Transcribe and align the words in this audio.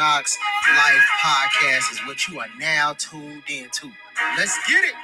Knox 0.00 0.38
Life 0.66 1.08
podcast 1.22 1.92
is 1.92 2.00
what 2.06 2.26
you 2.26 2.40
are 2.40 2.46
now 2.58 2.94
tuned 2.94 3.42
into. 3.50 3.92
Let's 4.38 4.58
get 4.66 4.82
it. 4.82 4.94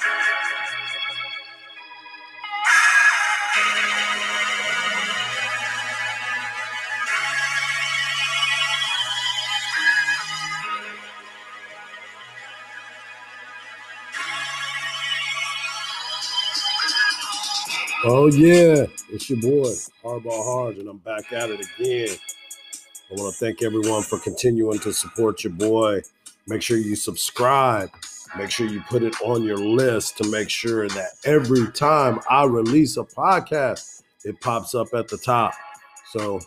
Oh 18.06 18.30
yeah, 18.33 18.87
it's 19.10 19.28
your 19.28 19.42
boy 19.42 19.74
Hardball 20.02 20.42
Hard, 20.42 20.78
and 20.78 20.88
I'm 20.88 20.97
back 20.97 21.30
at 21.34 21.51
it 21.51 21.60
again. 21.78 22.16
I 23.09 23.15
want 23.15 23.33
to 23.33 23.38
thank 23.38 23.62
everyone 23.62 24.02
for 24.02 24.19
continuing 24.19 24.80
to 24.80 24.92
support 24.92 25.45
your 25.45 25.52
boy. 25.52 26.02
Make 26.48 26.60
sure 26.60 26.77
you 26.77 26.96
subscribe. 26.96 27.88
Make 28.37 28.51
sure 28.51 28.66
you 28.66 28.80
put 28.91 29.05
it 29.05 29.15
on 29.23 29.45
your 29.45 29.59
list 29.59 30.19
to 30.19 30.29
make 30.29 30.51
sure 30.51 30.88
that 30.88 31.10
every 31.24 31.70
time 31.70 32.19
I 32.29 32.45
release 32.46 32.96
a 32.96 33.05
podcast, 33.05 34.02
it 34.24 34.41
pops 34.41 34.74
up 34.74 34.88
at 34.92 35.06
the 35.06 35.19
top. 35.19 35.55
So 36.10 36.41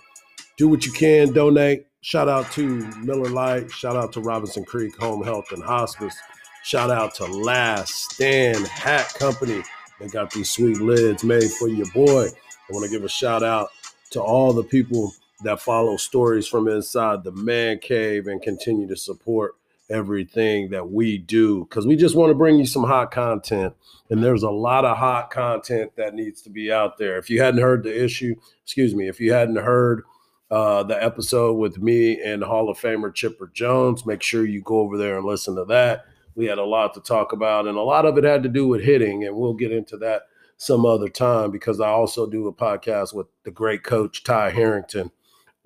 do 0.57 0.67
what 0.67 0.85
you 0.85 0.91
can, 0.91 1.31
donate. 1.31 1.85
Shout 2.01 2.27
out 2.27 2.51
to 2.51 2.67
Miller 2.97 3.29
Lite. 3.29 3.71
Shout 3.71 3.95
out 3.95 4.11
to 4.13 4.19
Robinson 4.19 4.65
Creek 4.65 4.99
Home 4.99 5.23
Health 5.23 5.53
and 5.53 5.63
Hospice. 5.63 6.15
Shout 6.63 6.91
out 6.91 7.15
to 7.15 7.25
Last 7.25 8.11
Stand 8.11 8.67
Hat 8.67 9.13
Company. 9.13 9.63
They 10.01 10.09
got 10.09 10.31
these 10.31 10.51
sweet 10.51 10.81
lids 10.81 11.23
made 11.23 11.49
for 11.51 11.69
your 11.69 11.89
boy. 11.91 12.27
I 12.27 12.73
want 12.73 12.83
to 12.83 12.91
give 12.91 13.05
a 13.05 13.09
shout 13.09 13.43
out 13.43 13.69
to 14.11 14.21
all 14.21 14.51
the 14.51 14.63
people 14.63 15.13
that 15.43 15.61
follow 15.61 15.97
stories 15.97 16.47
from 16.47 16.67
inside 16.67 17.23
the 17.23 17.31
man 17.31 17.79
cave 17.79 18.27
and 18.27 18.41
continue 18.41 18.87
to 18.87 18.95
support 18.95 19.55
everything 19.89 20.69
that 20.69 20.91
we 20.91 21.17
do. 21.17 21.65
Because 21.65 21.87
we 21.87 21.95
just 21.95 22.15
want 22.15 22.29
to 22.29 22.35
bring 22.35 22.59
you 22.59 22.65
some 22.65 22.83
hot 22.83 23.11
content 23.11 23.73
and 24.09 24.23
there's 24.23 24.43
a 24.43 24.49
lot 24.49 24.85
of 24.85 24.97
hot 24.97 25.31
content 25.31 25.91
that 25.95 26.13
needs 26.13 26.41
to 26.43 26.49
be 26.49 26.71
out 26.71 26.97
there. 26.97 27.17
If 27.17 27.29
you 27.29 27.41
hadn't 27.41 27.61
heard 27.61 27.83
the 27.83 28.03
issue 28.03 28.35
excuse 28.63 28.93
me 28.93 29.07
if 29.07 29.19
you 29.19 29.33
hadn't 29.33 29.55
heard 29.57 30.03
uh, 30.51 30.83
the 30.83 31.01
episode 31.03 31.53
with 31.53 31.77
me 31.77 32.19
and 32.21 32.43
hall 32.43 32.69
of 32.69 32.77
famer 32.79 33.13
chipper 33.13 33.51
jones 33.53 34.05
make 34.05 34.23
sure 34.23 34.45
you 34.45 34.61
go 34.61 34.79
over 34.79 34.97
there 34.97 35.17
and 35.17 35.25
listen 35.25 35.55
to 35.55 35.65
that. 35.65 36.05
We 36.35 36.45
had 36.45 36.57
a 36.57 36.63
lot 36.63 36.93
to 36.93 37.01
talk 37.01 37.33
about 37.33 37.67
and 37.67 37.77
a 37.77 37.81
lot 37.81 38.05
of 38.05 38.17
it 38.17 38.23
had 38.23 38.43
to 38.43 38.49
do 38.49 38.67
with 38.67 38.81
hitting 38.81 39.25
and 39.25 39.35
we'll 39.35 39.53
get 39.53 39.71
into 39.71 39.97
that 39.97 40.23
some 40.57 40.85
other 40.85 41.07
time 41.07 41.51
because 41.51 41.79
i 41.79 41.87
also 41.87 42.29
do 42.29 42.45
a 42.47 42.53
podcast 42.53 43.13
with 43.13 43.27
the 43.43 43.51
great 43.51 43.81
coach 43.81 44.25
ty 44.25 44.49
harrington 44.49 45.09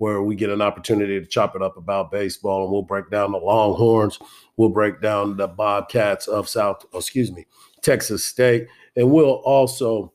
where 0.04 0.20
we 0.20 0.36
get 0.36 0.50
an 0.50 0.60
opportunity 0.60 1.18
to 1.18 1.24
chop 1.24 1.56
it 1.56 1.62
up 1.62 1.78
about 1.78 2.10
baseball 2.10 2.64
and 2.64 2.70
we'll 2.70 2.82
break 2.82 3.08
down 3.08 3.32
the 3.32 3.38
Longhorns, 3.38 4.18
we'll 4.58 4.68
break 4.68 5.00
down 5.00 5.34
the 5.38 5.48
Bobcats 5.48 6.28
of 6.28 6.46
South, 6.46 6.84
oh, 6.92 6.98
excuse 6.98 7.32
me, 7.32 7.46
Texas 7.80 8.22
State, 8.22 8.66
and 8.96 9.10
we'll 9.10 9.40
also 9.46 10.12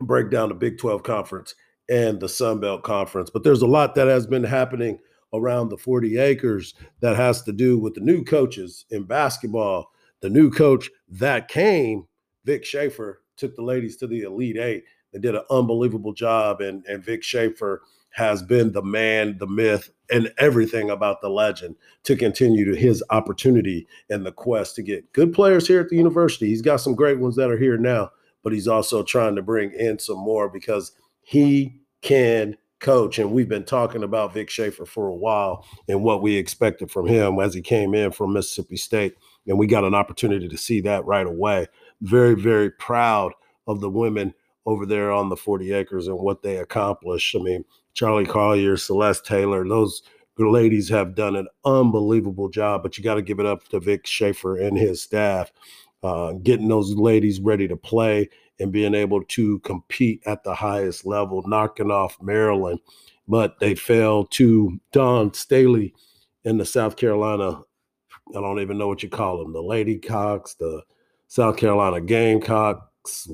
break 0.00 0.30
down 0.30 0.48
the 0.48 0.54
Big 0.54 0.78
12 0.78 1.02
Conference 1.02 1.56
and 1.88 2.20
the 2.20 2.28
Sun 2.28 2.60
Belt 2.60 2.84
Conference. 2.84 3.28
But 3.28 3.42
there's 3.42 3.62
a 3.62 3.66
lot 3.66 3.96
that 3.96 4.06
has 4.06 4.28
been 4.28 4.44
happening 4.44 4.96
around 5.34 5.70
the 5.70 5.76
40 5.76 6.18
acres 6.18 6.74
that 7.00 7.16
has 7.16 7.42
to 7.42 7.52
do 7.52 7.80
with 7.80 7.94
the 7.94 8.02
new 8.02 8.22
coaches 8.22 8.84
in 8.90 9.02
basketball. 9.02 9.90
The 10.20 10.30
new 10.30 10.52
coach 10.52 10.88
that 11.08 11.48
came, 11.48 12.06
Vic 12.44 12.64
Schaefer, 12.64 13.22
took 13.36 13.56
the 13.56 13.62
ladies 13.62 13.96
to 13.96 14.06
the 14.06 14.22
Elite 14.22 14.56
Eight. 14.56 14.84
They 15.12 15.18
did 15.18 15.34
an 15.34 15.42
unbelievable 15.50 16.12
job, 16.12 16.60
and, 16.60 16.86
and 16.86 17.04
Vic 17.04 17.24
Schaefer– 17.24 17.82
has 18.16 18.42
been 18.42 18.72
the 18.72 18.82
man, 18.82 19.36
the 19.36 19.46
myth, 19.46 19.90
and 20.10 20.32
everything 20.38 20.88
about 20.88 21.20
the 21.20 21.28
legend 21.28 21.76
to 22.02 22.16
continue 22.16 22.64
to 22.64 22.74
his 22.74 23.04
opportunity 23.10 23.86
and 24.08 24.24
the 24.24 24.32
quest 24.32 24.74
to 24.74 24.82
get 24.82 25.12
good 25.12 25.34
players 25.34 25.68
here 25.68 25.80
at 25.80 25.90
the 25.90 25.96
university. 25.96 26.46
He's 26.46 26.62
got 26.62 26.76
some 26.78 26.94
great 26.94 27.18
ones 27.18 27.36
that 27.36 27.50
are 27.50 27.58
here 27.58 27.76
now, 27.76 28.10
but 28.42 28.54
he's 28.54 28.68
also 28.68 29.02
trying 29.02 29.36
to 29.36 29.42
bring 29.42 29.70
in 29.72 29.98
some 29.98 30.18
more 30.18 30.48
because 30.48 30.92
he 31.20 31.78
can 32.00 32.56
coach. 32.80 33.18
And 33.18 33.32
we've 33.32 33.50
been 33.50 33.66
talking 33.66 34.02
about 34.02 34.32
Vic 34.32 34.48
Schaefer 34.48 34.86
for 34.86 35.08
a 35.08 35.14
while 35.14 35.66
and 35.86 36.02
what 36.02 36.22
we 36.22 36.36
expected 36.36 36.90
from 36.90 37.06
him 37.06 37.38
as 37.38 37.52
he 37.52 37.60
came 37.60 37.94
in 37.94 38.12
from 38.12 38.32
Mississippi 38.32 38.78
State. 38.78 39.14
And 39.46 39.58
we 39.58 39.66
got 39.66 39.84
an 39.84 39.94
opportunity 39.94 40.48
to 40.48 40.56
see 40.56 40.80
that 40.80 41.04
right 41.04 41.26
away. 41.26 41.66
Very, 42.00 42.34
very 42.34 42.70
proud 42.70 43.34
of 43.66 43.82
the 43.82 43.90
women 43.90 44.32
over 44.64 44.86
there 44.86 45.12
on 45.12 45.28
the 45.28 45.36
40 45.36 45.72
acres 45.72 46.08
and 46.08 46.18
what 46.18 46.42
they 46.42 46.56
accomplished. 46.56 47.36
I 47.36 47.40
mean, 47.40 47.64
Charli 47.96 48.28
Collier, 48.28 48.76
Celeste 48.76 49.24
Taylor, 49.24 49.66
those 49.66 50.02
ladies 50.38 50.88
have 50.90 51.14
done 51.14 51.34
an 51.34 51.48
unbelievable 51.64 52.48
job, 52.48 52.82
but 52.82 52.96
you 52.96 53.04
got 53.04 53.14
to 53.14 53.22
give 53.22 53.40
it 53.40 53.46
up 53.46 53.66
to 53.68 53.80
Vic 53.80 54.06
Schaefer 54.06 54.58
and 54.58 54.76
his 54.76 55.02
staff, 55.02 55.50
uh, 56.02 56.32
getting 56.32 56.68
those 56.68 56.94
ladies 56.94 57.40
ready 57.40 57.66
to 57.66 57.76
play 57.76 58.28
and 58.60 58.72
being 58.72 58.94
able 58.94 59.22
to 59.24 59.58
compete 59.60 60.22
at 60.26 60.44
the 60.44 60.54
highest 60.54 61.06
level, 61.06 61.42
knocking 61.46 61.90
off 61.90 62.20
Maryland. 62.20 62.80
But 63.28 63.58
they 63.58 63.74
fell 63.74 64.24
to 64.26 64.78
Dawn 64.92 65.32
Staley 65.34 65.94
in 66.44 66.58
the 66.58 66.66
South 66.66 66.96
Carolina. 66.96 67.62
I 68.30 68.40
don't 68.40 68.60
even 68.60 68.78
know 68.78 68.88
what 68.88 69.02
you 69.02 69.08
call 69.08 69.38
them, 69.38 69.52
the 69.52 69.62
Lady 69.62 69.98
Cocks, 69.98 70.54
the 70.54 70.82
South 71.28 71.56
Carolina 71.56 72.00
Gamecocks. 72.00 73.28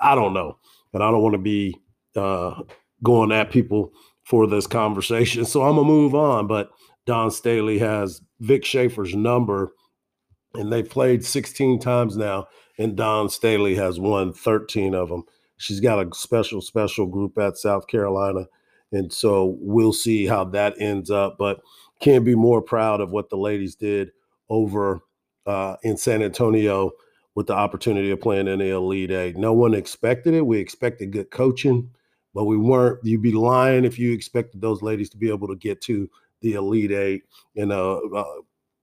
I 0.00 0.14
don't 0.14 0.32
know, 0.32 0.58
but 0.92 1.02
I 1.02 1.10
don't 1.10 1.22
want 1.22 1.34
to 1.34 1.38
be 1.38 1.76
uh, 2.14 2.62
going 3.02 3.32
at 3.32 3.50
people 3.50 3.92
for 4.24 4.46
this 4.46 4.66
conversation. 4.66 5.44
So 5.44 5.62
I'm 5.62 5.76
gonna 5.76 5.86
move 5.88 6.14
on. 6.14 6.46
But 6.46 6.70
Dawn 7.06 7.30
Staley 7.30 7.78
has 7.78 8.20
Vic 8.40 8.64
Schaefer's 8.64 9.14
number, 9.14 9.72
and 10.54 10.72
they 10.72 10.82
played 10.82 11.24
16 11.24 11.78
times 11.78 12.16
now, 12.16 12.48
and 12.78 12.96
Dawn 12.96 13.28
Staley 13.28 13.76
has 13.76 14.00
won 14.00 14.32
13 14.32 14.94
of 14.94 15.08
them. 15.08 15.24
She's 15.56 15.80
got 15.80 16.04
a 16.04 16.14
special, 16.14 16.60
special 16.60 17.06
group 17.06 17.38
at 17.38 17.56
South 17.56 17.86
Carolina. 17.86 18.46
And 18.92 19.12
so 19.12 19.56
we'll 19.60 19.92
see 19.92 20.26
how 20.26 20.44
that 20.44 20.74
ends 20.80 21.10
up. 21.10 21.36
But 21.38 21.60
can't 22.00 22.24
be 22.24 22.34
more 22.34 22.60
proud 22.60 23.00
of 23.00 23.10
what 23.10 23.30
the 23.30 23.36
ladies 23.36 23.74
did 23.74 24.10
over 24.48 25.00
uh, 25.46 25.76
in 25.82 25.96
San 25.96 26.22
Antonio 26.22 26.92
with 27.34 27.46
the 27.46 27.54
opportunity 27.54 28.10
of 28.10 28.20
playing 28.20 28.48
in 28.48 28.58
the 28.58 28.70
Elite 28.70 29.10
Eight. 29.10 29.36
No 29.36 29.52
one 29.52 29.74
expected 29.74 30.34
it. 30.34 30.46
We 30.46 30.58
expected 30.58 31.12
good 31.12 31.30
coaching 31.30 31.90
but 32.36 32.44
we 32.44 32.58
weren't. 32.58 33.00
You'd 33.02 33.22
be 33.22 33.32
lying 33.32 33.86
if 33.86 33.98
you 33.98 34.12
expected 34.12 34.60
those 34.60 34.82
ladies 34.82 35.08
to 35.08 35.16
be 35.16 35.30
able 35.30 35.48
to 35.48 35.56
get 35.56 35.80
to 35.82 36.08
the 36.42 36.52
Elite 36.52 36.92
Eight 36.92 37.22
in 37.54 37.72
a 37.72 37.94
uh, 37.94 38.34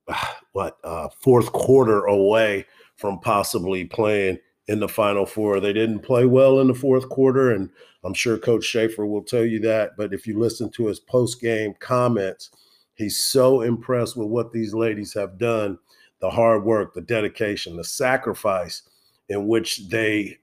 what 0.53 0.78
uh, 0.84 1.09
fourth 1.22 1.52
quarter 1.52 2.06
away 2.06 2.66
from 2.96 3.19
possibly 3.19 3.86
playing 3.86 4.40
in 4.68 4.80
the 4.80 4.90
Final 4.90 5.28
Four. 5.28 5.59
They 5.59 5.72
didn't 5.72 6.00
play 6.00 6.25
well 6.25 6.59
in 6.62 6.68
the 6.68 6.74
fourth 6.74 7.08
quarter, 7.09 7.52
and 7.52 7.69
I'm 8.03 8.16
sure 8.16 8.40
Coach 8.40 8.63
Schaefer 8.63 9.06
will 9.06 9.24
tell 9.24 9.46
you 9.46 9.59
that. 9.59 9.92
But 9.97 10.16
if 10.16 10.25
you 10.25 10.40
listen 10.40 10.72
to 10.72 10.88
his 10.88 11.00
post 11.00 11.40
game 11.40 11.75
comments, 11.80 12.50
he's 12.96 13.24
so 13.24 13.62
impressed 13.62 14.18
with 14.18 14.30
what 14.30 14.52
these 14.52 14.74
ladies 14.74 15.13
have 15.13 15.38
done, 15.38 15.78
the 16.22 16.31
hard 16.31 16.63
work, 16.63 16.96
the 16.96 17.02
dedication, 17.02 17.78
the 17.78 17.84
sacrifice 17.84 18.81
in 19.30 19.47
which 19.47 19.90
they 19.90 20.40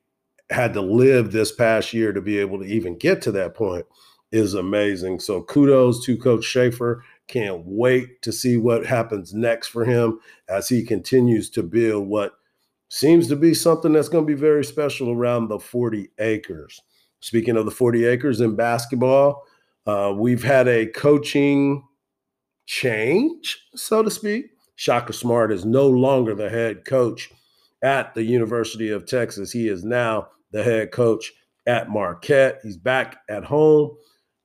had 0.51 0.75
to 0.75 0.81
live 0.81 1.33
this 1.33 1.53
past 1.53 1.93
year 1.93 2.13
to 2.13 2.21
be 2.21 2.39
able 2.39 2.59
to 2.59 2.65
even 2.65 2.99
get 2.99 3.23
to 3.23 3.33
that 3.33 3.55
point 3.55 3.87
is 4.33 4.55
amazing. 4.55 5.21
So 5.21 5.43
kudos 5.43 6.05
to 6.05 6.17
Coach 6.17 6.45
Schaefer. 6.45 7.05
Can't 7.27 7.63
wait 7.65 8.23
to 8.23 8.33
see 8.33 8.57
what 8.57 8.87
happens 8.87 9.33
next 9.33 9.69
for 9.69 9.85
him 9.85 10.21
as 10.49 10.69
he 10.69 10.85
continues 10.85 11.49
to 11.51 11.63
build 11.63 12.09
what 12.09 12.35
seems 12.89 13.29
to 13.29 13.37
be 13.37 13.55
something 13.55 13.93
that's 13.93 14.09
going 14.09 14.27
to 14.27 14.33
be 14.33 14.39
very 14.39 14.65
special 14.65 15.11
around 15.11 15.49
the 15.49 15.59
40 15.59 16.11
acres. 16.19 16.81
Speaking 17.21 17.57
of 17.57 17.65
the 17.65 17.71
40 17.71 18.05
acres 18.05 18.41
in 18.41 18.57
basketball, 18.57 19.45
uh, 19.87 20.13
we've 20.17 20.43
had 20.43 20.67
a 20.67 20.87
coaching 20.87 21.85
change, 22.67 23.59
so 23.75 24.03
to 24.03 24.11
speak. 24.11 24.47
Shaka 24.75 25.13
Smart 25.13 25.53
is 25.53 25.65
no 25.65 25.89
longer 25.89 26.35
the 26.35 26.49
head 26.49 26.85
coach 26.85 27.31
at 27.83 28.15
the 28.15 28.23
University 28.23 28.91
of 28.91 29.07
Texas. 29.07 29.53
He 29.53 29.69
is 29.69 29.85
now 29.85 30.29
the 30.53 30.63
head 30.63 30.93
coach 30.93 31.33
at 31.67 31.91
Marquette. 31.91 32.61
He's 32.63 32.77
back 32.77 33.19
at 33.29 33.45
home. 33.45 33.97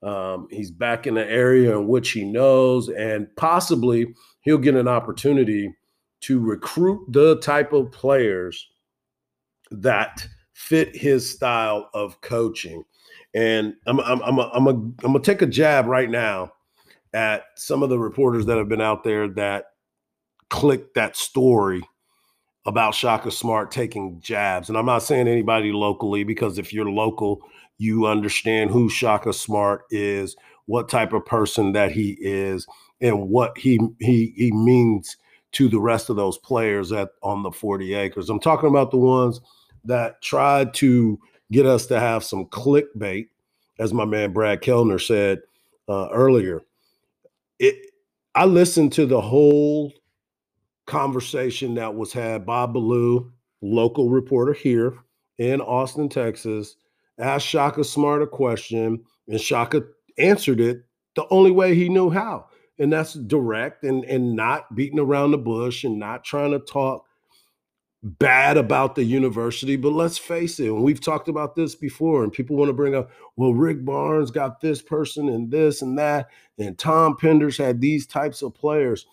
Um, 0.04 0.48
he's 0.52 0.72
back 0.72 1.07
in 1.07 1.16
the 1.16 1.28
area 1.28 1.75
in 1.75 1.88
which 1.88 2.12
he 2.12 2.24
knows, 2.24 2.90
and 2.90 3.28
possibly 3.38 4.13
he'll 4.42 4.57
get 4.57 4.75
an 4.75 4.88
opportunity 4.88 5.74
to 6.22 6.40
recruit 6.40 7.06
the 7.12 7.40
type 7.40 7.74
of 7.74 7.92
players 7.92 8.68
that 9.72 10.28
fit 10.54 10.96
his 10.96 11.30
style 11.30 11.90
of 11.94 12.22
coaching. 12.22 12.84
And 13.34 13.74
I'm 13.88 14.00
I'm 14.00 14.22
I'm 14.22 14.40
a, 14.40 14.50
I'm 14.54 14.68
a, 14.68 14.69
I'm 14.69 14.96
gonna 15.02 15.19
take 15.19 15.42
a 15.42 15.48
jab 15.48 15.88
right 15.88 16.10
now 16.10 16.52
at 17.13 17.44
some 17.56 17.81
of 17.81 17.90
the 17.90 17.98
reporters 17.98 18.46
that 18.46 18.57
have 18.57 18.69
been 18.69 18.81
out 18.81 19.04
there 19.04 19.28
that 19.30 19.66
clicked 20.50 20.96
that 20.96 21.16
story 21.16 21.81
about 22.66 22.96
Shaka 22.96 23.32
Smart 23.32 23.72
taking 23.72 24.20
jabs. 24.22 24.70
And 24.70 24.78
I'm 24.78 24.86
not 24.86 25.04
saying 25.04 25.28
anybody 25.28 25.72
locally 25.72 26.24
because 26.24 26.58
if 26.58 26.74
you're 26.74 26.90
local, 26.90 27.42
you 27.78 28.08
understand 28.08 28.72
who 28.72 28.90
Shaka 28.90 29.34
Smart 29.34 29.84
is, 29.92 30.36
what 30.66 30.90
type 30.90 31.14
of 31.14 31.26
person 31.26 31.74
that 31.74 31.92
he 31.92 32.18
is, 32.20 32.66
and 33.02 33.30
what 33.30 33.58
he 33.58 33.80
he 34.00 34.34
he 34.36 34.52
means 34.52 35.18
to 35.52 35.70
the 35.70 35.80
rest 35.80 36.10
of 36.10 36.16
those 36.16 36.38
players 36.40 36.92
at 36.92 37.10
on 37.22 37.44
the 37.44 37.52
40 37.52 37.94
acres. 37.94 38.30
I'm 38.30 38.40
talking 38.40 38.70
about 38.70 38.92
the 38.92 38.98
ones 38.98 39.40
that 39.86 40.22
tried 40.22 40.74
to 40.76 41.20
get 41.52 41.66
us 41.66 41.86
to 41.88 42.00
have 42.00 42.24
some 42.24 42.46
clickbait, 42.46 43.28
as 43.80 43.94
my 43.94 44.06
man 44.06 44.34
Brad 44.34 44.62
Kellner 44.62 45.00
said 45.00 45.40
uh, 45.88 46.10
earlier. 46.12 46.62
It 47.60 47.76
I 48.34 48.46
listened 48.46 48.92
to 48.94 49.06
the 49.06 49.22
whole 49.22 49.94
conversation 50.86 51.76
that 51.76 51.96
was 51.96 52.14
had. 52.14 52.46
Bob 52.46 52.74
Ballou, 52.74 53.32
local 53.62 54.10
reporter 54.10 54.54
here 54.54 54.94
in 55.38 55.62
Austin, 55.62 56.10
Texas, 56.10 56.76
asked 57.20 57.48
Shaka 57.48 57.84
Smart 57.84 58.22
a 58.22 58.28
question, 58.28 59.04
and 59.28 59.42
Shaka 59.42 59.84
answered 60.18 60.60
it 60.60 60.84
the 61.16 61.26
only 61.30 61.52
way 61.52 61.76
he 61.76 61.90
knew 61.90 62.10
how. 62.10 62.48
And 62.78 62.92
that's 62.92 63.14
direct 63.14 63.84
and, 63.84 64.04
and 64.06 64.36
not 64.36 64.76
beating 64.76 65.00
around 65.00 65.32
the 65.32 65.38
bush 65.38 65.84
and 65.84 65.98
not 65.98 66.26
trying 66.26 66.52
to 66.52 66.60
talk 66.60 67.06
bad 68.04 68.58
about 68.58 68.96
the 68.96 69.04
university. 69.04 69.78
But 69.78 69.94
let's 69.94 70.18
face 70.18 70.60
it, 70.60 70.68
and 70.68 70.84
we've 70.84 71.02
talked 71.02 71.28
about 71.28 71.56
this 71.56 71.74
before, 71.74 72.24
and 72.24 72.31
people 72.31 72.56
want 72.56 72.70
to 72.70 72.74
bring 72.74 72.94
up, 72.94 73.10
well, 73.36 73.54
Rick 73.54 73.84
Barnes 73.84 74.30
got 74.30 74.62
this 74.62 74.81
person 74.81 75.30
and 75.30 75.50
this 75.50 75.81
and 75.81 75.98
that, 75.98 76.30
and 76.60 76.78
Tom 76.78 77.16
Penders 77.16 77.58
had 77.58 77.81
these 77.81 78.06
types 78.06 78.42
of 78.42 78.54
players. 78.54 79.08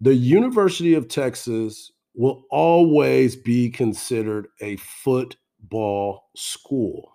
The 0.00 0.14
University 0.14 0.94
of 0.94 1.08
Texas 1.08 1.90
will 2.14 2.44
always 2.50 3.36
be 3.36 3.70
considered 3.70 4.48
a 4.60 4.76
football 4.76 6.30
school 6.36 7.12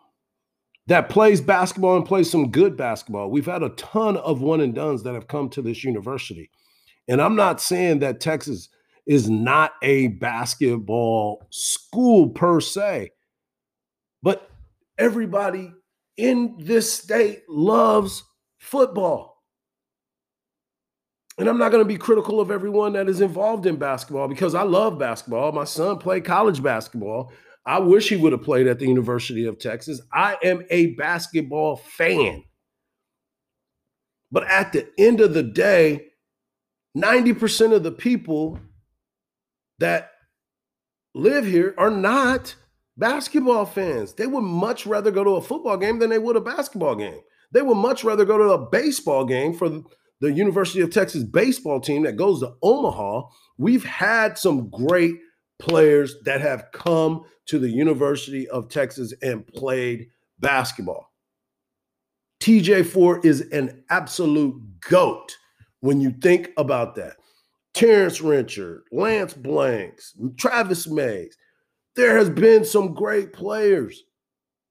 that 0.87 1.09
plays 1.09 1.39
basketball 1.39 1.95
and 1.95 2.05
plays 2.05 2.29
some 2.29 2.51
good 2.51 2.75
basketball. 2.75 3.29
We've 3.29 3.45
had 3.45 3.63
a 3.63 3.69
ton 3.69 4.17
of 4.17 4.41
one 4.41 4.61
and 4.61 4.75
dones 4.75 5.03
that 5.03 5.13
have 5.13 5.27
come 5.27 5.49
to 5.51 5.61
this 5.61 5.83
university. 5.83 6.49
And 7.07 7.21
I'm 7.21 7.35
not 7.35 7.61
saying 7.61 7.99
that 7.99 8.19
Texas 8.19 8.69
is 9.05 9.29
not 9.29 9.73
a 9.81 10.07
basketball 10.07 11.45
school 11.49 12.29
per 12.29 12.59
se, 12.59 13.11
but 14.21 14.49
everybody 14.97 15.73
in 16.17 16.55
this 16.59 16.91
state 16.91 17.43
loves 17.49 18.23
football. 18.59 19.32
And 21.37 21.47
I'm 21.47 21.57
not 21.57 21.71
going 21.71 21.83
to 21.83 21.87
be 21.87 21.97
critical 21.97 22.39
of 22.39 22.51
everyone 22.51 22.93
that 22.93 23.09
is 23.09 23.21
involved 23.21 23.65
in 23.65 23.77
basketball 23.77 24.27
because 24.27 24.53
I 24.53 24.63
love 24.63 24.99
basketball. 24.99 25.51
My 25.51 25.63
son 25.63 25.97
played 25.97 26.25
college 26.25 26.61
basketball. 26.61 27.31
I 27.65 27.79
wish 27.79 28.09
he 28.09 28.17
would 28.17 28.33
have 28.33 28.43
played 28.43 28.67
at 28.67 28.77
the 28.77 28.87
University 28.87 29.45
of 29.45 29.57
Texas. 29.57 30.01
I 30.11 30.37
am 30.43 30.63
a 30.69 30.87
basketball 30.95 31.77
fan. 31.77 32.43
But 34.31 34.47
at 34.47 34.73
the 34.73 34.89
end 34.97 35.21
of 35.21 35.33
the 35.33 35.43
day, 35.43 36.07
90% 36.97 37.73
of 37.73 37.83
the 37.83 37.91
people 37.91 38.59
that 39.79 40.11
live 41.15 41.45
here 41.45 41.73
are 41.77 41.89
not 41.89 42.55
basketball 42.97 43.65
fans. 43.65 44.13
They 44.13 44.27
would 44.27 44.41
much 44.41 44.85
rather 44.85 45.11
go 45.11 45.23
to 45.23 45.31
a 45.31 45.41
football 45.41 45.77
game 45.77 45.99
than 45.99 46.09
they 46.09 46.19
would 46.19 46.35
a 46.35 46.41
basketball 46.41 46.95
game. 46.95 47.19
They 47.51 47.61
would 47.61 47.75
much 47.75 48.03
rather 48.03 48.25
go 48.25 48.37
to 48.37 48.51
a 48.51 48.69
baseball 48.69 49.25
game 49.25 49.53
for 49.53 49.83
the 50.23 50.31
University 50.31 50.79
of 50.79 50.89
Texas 50.89 51.21
baseball 51.21 51.81
team 51.81 52.03
that 52.03 52.15
goes 52.15 52.39
to 52.39 52.53
Omaha. 52.61 53.23
We've 53.57 53.83
had 53.83 54.37
some 54.37 54.69
great 54.69 55.15
players 55.59 56.15
that 56.23 56.39
have 56.39 56.67
come 56.71 57.25
to 57.47 57.59
the 57.59 57.69
University 57.69 58.47
of 58.47 58.69
Texas 58.69 59.13
and 59.21 59.45
played 59.45 60.07
basketball. 60.39 61.11
TJ 62.39 62.85
Ford 62.85 63.25
is 63.25 63.41
an 63.51 63.83
absolute 63.89 64.55
goat 64.89 65.35
when 65.81 65.99
you 65.99 66.11
think 66.21 66.51
about 66.55 66.95
that. 66.95 67.17
Terrence 67.73 68.19
Rencher, 68.19 68.79
Lance 68.93 69.33
Blanks, 69.33 70.13
Travis 70.37 70.87
Mays. 70.87 71.35
There 71.97 72.17
has 72.17 72.29
been 72.29 72.63
some 72.63 72.93
great 72.93 73.33
players. 73.33 74.05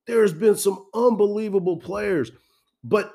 There 0.07 0.23
has 0.23 0.33
been 0.33 0.57
some 0.57 0.87
unbelievable 0.95 1.77
players. 1.77 2.33
But 2.83 3.13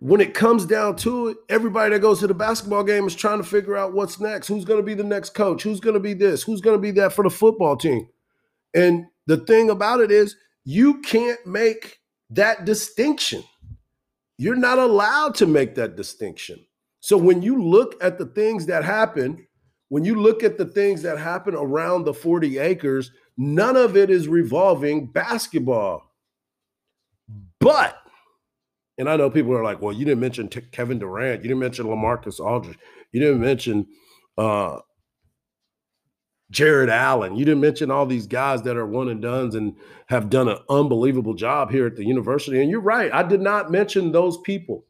when 0.00 0.20
it 0.20 0.32
comes 0.32 0.64
down 0.64 0.96
to 0.96 1.28
it, 1.28 1.36
everybody 1.50 1.90
that 1.94 2.00
goes 2.00 2.20
to 2.20 2.26
the 2.26 2.34
basketball 2.34 2.82
game 2.82 3.06
is 3.06 3.14
trying 3.14 3.38
to 3.38 3.48
figure 3.48 3.76
out 3.76 3.92
what's 3.92 4.18
next. 4.18 4.48
Who's 4.48 4.64
going 4.64 4.80
to 4.80 4.86
be 4.86 4.94
the 4.94 5.04
next 5.04 5.34
coach? 5.34 5.62
Who's 5.62 5.78
going 5.78 5.94
to 5.94 6.00
be 6.00 6.14
this? 6.14 6.42
Who's 6.42 6.62
going 6.62 6.76
to 6.76 6.80
be 6.80 6.90
that 6.92 7.12
for 7.12 7.22
the 7.22 7.30
football 7.30 7.76
team? 7.76 8.08
And 8.74 9.04
the 9.26 9.36
thing 9.36 9.68
about 9.68 10.00
it 10.00 10.10
is, 10.10 10.36
you 10.64 11.00
can't 11.02 11.44
make 11.46 12.00
that 12.30 12.64
distinction. 12.64 13.44
You're 14.38 14.56
not 14.56 14.78
allowed 14.78 15.34
to 15.36 15.46
make 15.46 15.74
that 15.74 15.96
distinction. 15.96 16.64
So 17.00 17.18
when 17.18 17.42
you 17.42 17.62
look 17.62 18.02
at 18.02 18.18
the 18.18 18.26
things 18.26 18.66
that 18.66 18.84
happen, 18.84 19.46
when 19.88 20.04
you 20.04 20.14
look 20.20 20.42
at 20.42 20.56
the 20.56 20.64
things 20.64 21.02
that 21.02 21.18
happen 21.18 21.54
around 21.54 22.04
the 22.04 22.14
40 22.14 22.58
acres, 22.58 23.10
none 23.36 23.76
of 23.76 23.96
it 23.98 24.08
is 24.08 24.28
revolving 24.28 25.06
basketball. 25.06 26.14
But 27.58 27.98
and 29.00 29.08
I 29.08 29.16
know 29.16 29.30
people 29.30 29.56
are 29.56 29.64
like, 29.64 29.80
well, 29.80 29.94
you 29.94 30.04
didn't 30.04 30.20
mention 30.20 30.46
T- 30.46 30.60
Kevin 30.72 30.98
Durant, 30.98 31.42
you 31.42 31.48
didn't 31.48 31.60
mention 31.60 31.86
LaMarcus 31.86 32.38
Aldridge, 32.38 32.78
you 33.12 33.18
didn't 33.18 33.40
mention 33.40 33.86
uh, 34.36 34.78
Jarrett 36.50 36.90
Allen, 36.90 37.34
you 37.34 37.46
didn't 37.46 37.62
mention 37.62 37.90
all 37.90 38.04
these 38.04 38.26
guys 38.26 38.60
that 38.62 38.76
are 38.76 38.86
one 38.86 39.08
and 39.08 39.22
duns 39.22 39.54
and 39.54 39.74
have 40.08 40.28
done 40.28 40.48
an 40.48 40.58
unbelievable 40.68 41.32
job 41.32 41.70
here 41.70 41.86
at 41.86 41.96
the 41.96 42.04
university. 42.04 42.60
And 42.60 42.70
you're 42.70 42.80
right, 42.82 43.10
I 43.10 43.22
did 43.22 43.40
not 43.40 43.70
mention 43.70 44.12
those 44.12 44.36
people. 44.42 44.84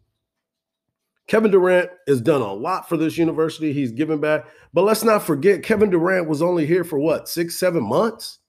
Kevin 1.29 1.53
Durant 1.53 1.91
has 2.09 2.21
done 2.21 2.43
a 2.43 2.53
lot 2.53 2.89
for 2.89 2.97
this 2.97 3.17
university. 3.17 3.73
He's 3.73 3.93
given 3.93 4.21
back. 4.21 4.47
But 4.75 4.83
let's 4.83 5.05
not 5.05 5.23
forget, 5.23 5.63
Kevin 5.63 5.89
Durant 5.89 6.29
was 6.29 6.43
only 6.43 6.67
here 6.67 6.83
for 6.83 6.99
what, 6.99 7.29
six, 7.29 7.57
seven 7.61 7.85
months? 7.85 8.41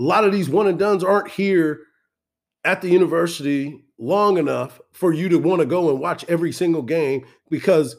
A 0.00 0.02
lot 0.02 0.24
of 0.24 0.32
these 0.32 0.50
one 0.50 0.66
and 0.66 0.80
duns 0.80 1.04
aren't 1.04 1.30
here 1.30 1.82
at 2.64 2.82
the 2.82 2.88
university 2.88 3.84
long 4.00 4.38
enough 4.38 4.80
for 4.92 5.12
you 5.12 5.28
to 5.28 5.38
want 5.38 5.60
to 5.60 5.66
go 5.66 5.90
and 5.90 6.00
watch 6.00 6.24
every 6.26 6.50
single 6.50 6.82
game 6.82 7.24
because 7.50 7.96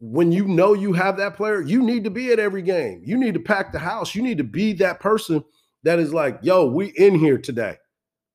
when 0.00 0.32
you 0.32 0.46
know 0.46 0.74
you 0.74 0.92
have 0.92 1.16
that 1.16 1.34
player, 1.34 1.60
you 1.62 1.82
need 1.82 2.04
to 2.04 2.10
be 2.10 2.32
at 2.32 2.38
every 2.38 2.62
game. 2.62 3.00
You 3.04 3.16
need 3.16 3.34
to 3.34 3.40
pack 3.40 3.72
the 3.72 3.78
house. 3.78 4.14
You 4.14 4.22
need 4.22 4.38
to 4.38 4.44
be 4.44 4.72
that 4.74 5.00
person 5.00 5.42
that 5.84 5.98
is 5.98 6.12
like, 6.12 6.38
yo, 6.42 6.66
we 6.66 6.86
in 6.96 7.14
here 7.14 7.38
today. 7.38 7.76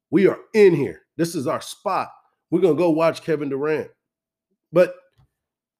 We 0.09 0.27
are 0.27 0.39
in 0.53 0.73
here. 0.73 1.01
This 1.17 1.35
is 1.35 1.45
our 1.45 1.61
spot. 1.61 2.09
We're 2.49 2.61
going 2.61 2.75
to 2.75 2.81
go 2.81 2.89
watch 2.89 3.21
Kevin 3.21 3.49
Durant. 3.49 3.89
But 4.71 4.95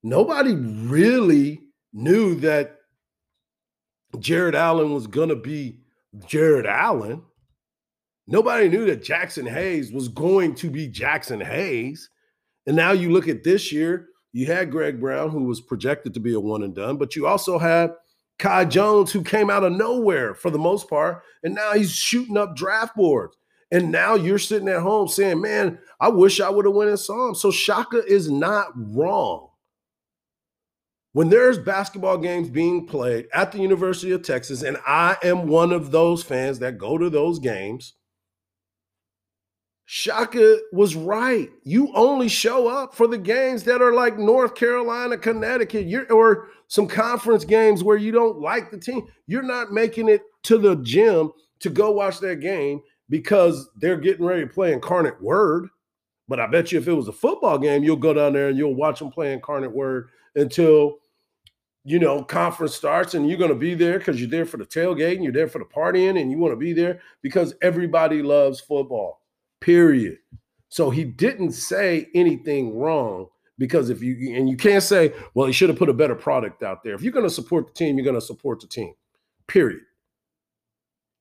nobody 0.04 0.56
really 0.56 1.62
knew 1.94 2.36
that 2.42 2.78
Jarrett 4.20 4.56
Allen 4.56 4.94
was 4.94 5.08
going 5.08 5.30
to 5.30 5.36
be 5.36 5.80
Jarrett 6.28 6.66
Allen. 6.66 7.24
Nobody 8.28 8.70
knew 8.70 8.86
that 8.86 9.04
Jaxson 9.04 9.50
Hayes 9.50 9.92
was 9.92 10.08
going 10.08 10.56
to 10.56 10.70
be 10.70 10.88
Jaxson 10.90 11.44
Hayes. 11.44 12.10
And 12.66 12.76
now 12.76 12.92
you 12.92 13.12
look 13.12 13.28
at 13.28 13.44
this 13.44 13.72
year, 13.72 14.08
you 14.32 14.46
had 14.46 14.72
Greg 14.72 15.00
Brown, 15.00 15.30
who 15.30 15.44
was 15.44 15.62
projected 15.62 16.14
to 16.14 16.20
be 16.20 16.34
a 16.34 16.40
one 16.40 16.64
and 16.64 16.74
done, 16.74 16.98
but 16.98 17.16
you 17.16 17.28
also 17.28 17.58
had 17.58 17.94
Kai 18.40 18.66
Jones, 18.66 19.12
who 19.12 19.24
came 19.24 19.50
out 19.50 19.64
of 19.64 19.74
nowhere 19.74 20.34
for 20.34 20.50
the 20.50 20.58
most 20.58 20.90
part. 20.90 21.22
And 21.44 21.54
now 21.54 21.74
he's 21.74 21.92
shooting 21.92 22.38
up 22.38 22.56
draft 22.56 22.96
boards. 22.96 23.38
And 23.72 23.92
now 23.92 24.16
you're 24.16 24.40
sitting 24.40 24.70
at 24.70 24.82
home 24.82 25.08
saying, 25.08 25.42
man, 25.42 25.80
I 26.00 26.10
wish 26.10 26.40
I 26.40 26.50
would 26.50 26.66
have 26.66 26.76
went 26.76 26.90
and 26.90 27.00
saw 27.00 27.30
him. 27.30 27.36
So 27.36 27.52
Shaka 27.52 28.06
is 28.06 28.30
not 28.30 28.68
wrong. 28.76 29.50
When 31.14 31.30
there's 31.30 31.60
basketball 31.60 32.18
games 32.18 32.50
being 32.50 32.88
played 32.88 33.28
at 33.34 33.52
the 33.52 33.60
University 33.60 34.12
of 34.12 34.24
Texas, 34.24 34.64
and 34.64 34.78
I 34.86 35.18
am 35.24 35.48
one 35.48 35.72
of 35.72 35.92
those 35.92 36.24
fans 36.24 36.60
that 36.60 36.80
go 36.80 36.98
to 36.98 37.10
those 37.10 37.38
games, 37.38 37.94
Shaka 39.86 40.60
was 40.72 40.96
right. 40.96 41.50
You 41.64 41.92
only 41.94 42.30
show 42.30 42.68
up 42.68 42.96
for 42.96 43.08
the 43.08 43.18
games 43.18 43.64
that 43.64 43.82
are 43.82 43.94
like 43.94 44.18
North 44.18 44.56
Carolina, 44.56 45.18
Connecticut, 45.18 45.88
You're, 45.88 46.12
or 46.12 46.48
some 46.68 46.88
conference 46.88 47.44
games 47.44 47.84
where 47.84 47.98
you 47.98 48.12
don't 48.12 48.40
like 48.40 48.72
the 48.72 48.78
team. 48.78 49.08
You're 49.28 49.44
not 49.44 49.74
making 49.74 50.10
it 50.10 50.22
to 50.44 50.58
the 50.58 50.78
gym 50.78 51.32
to 51.60 51.70
go 51.70 51.92
watch 51.92 52.20
that 52.20 52.40
game 52.40 52.82
because 53.10 53.70
they're 53.76 53.98
getting 53.98 54.26
ready 54.26 54.42
to 54.42 54.54
play 54.54 54.74
Incarnate 54.74 55.22
Word. 55.22 55.68
But 56.30 56.40
I 56.40 56.48
bet 56.48 56.72
you 56.72 56.80
if 56.80 56.88
it 56.88 56.94
was 56.94 57.10
a 57.10 57.14
football 57.14 57.58
game, 57.58 57.84
you'll 57.84 57.98
go 57.98 58.14
down 58.14 58.34
there 58.34 58.48
and 58.48 58.58
you'll 58.58 58.76
watch 58.76 59.00
them 59.00 59.12
play 59.12 59.34
Incarnate 59.34 59.72
Word 59.72 60.10
until 60.36 60.96
you 61.84 62.00
know 62.00 62.24
conference 62.24 62.74
starts 62.74 63.14
and 63.14 63.28
you're 63.28 63.38
going 63.38 63.50
to 63.50 63.56
be 63.56 63.76
there 63.76 64.00
because 64.00 64.20
you're 64.20 64.30
there 64.30 64.46
for 64.46 64.56
the 64.56 64.66
tailgate 64.66 65.16
and 65.16 65.24
you're 65.24 65.34
there 65.34 65.50
for 65.50 65.60
the 65.60 65.66
partying 65.66 66.22
and 66.22 66.32
you 66.32 66.38
want 66.38 66.54
to 66.54 66.58
be 66.58 66.72
there 66.72 67.02
because 67.22 67.54
everybody 67.62 68.24
loves 68.24 68.62
football 68.62 69.20
period. 69.64 70.18
So 70.70 70.90
he 70.90 71.04
didn't 71.04 71.54
say 71.54 72.08
anything 72.14 72.78
wrong 72.78 73.28
because 73.58 73.90
if 73.90 74.02
you 74.02 74.36
and 74.36 74.50
you 74.50 74.58
can't 74.58 74.84
say, 74.84 75.14
well, 75.34 75.48
he 75.48 75.54
should 75.54 75.70
have 75.70 75.78
put 75.78 75.90
a 75.90 75.94
better 75.94 76.16
product 76.16 76.64
out 76.64 76.84
there. 76.84 76.94
If 76.94 77.02
you're 77.02 77.14
going 77.14 77.28
to 77.28 77.34
support 77.34 77.68
the 77.68 77.74
team, 77.74 77.98
you're 77.98 78.04
going 78.04 78.20
to 78.20 78.22
support 78.22 78.60
the 78.60 78.68
team. 78.68 78.94
Period. 79.48 79.82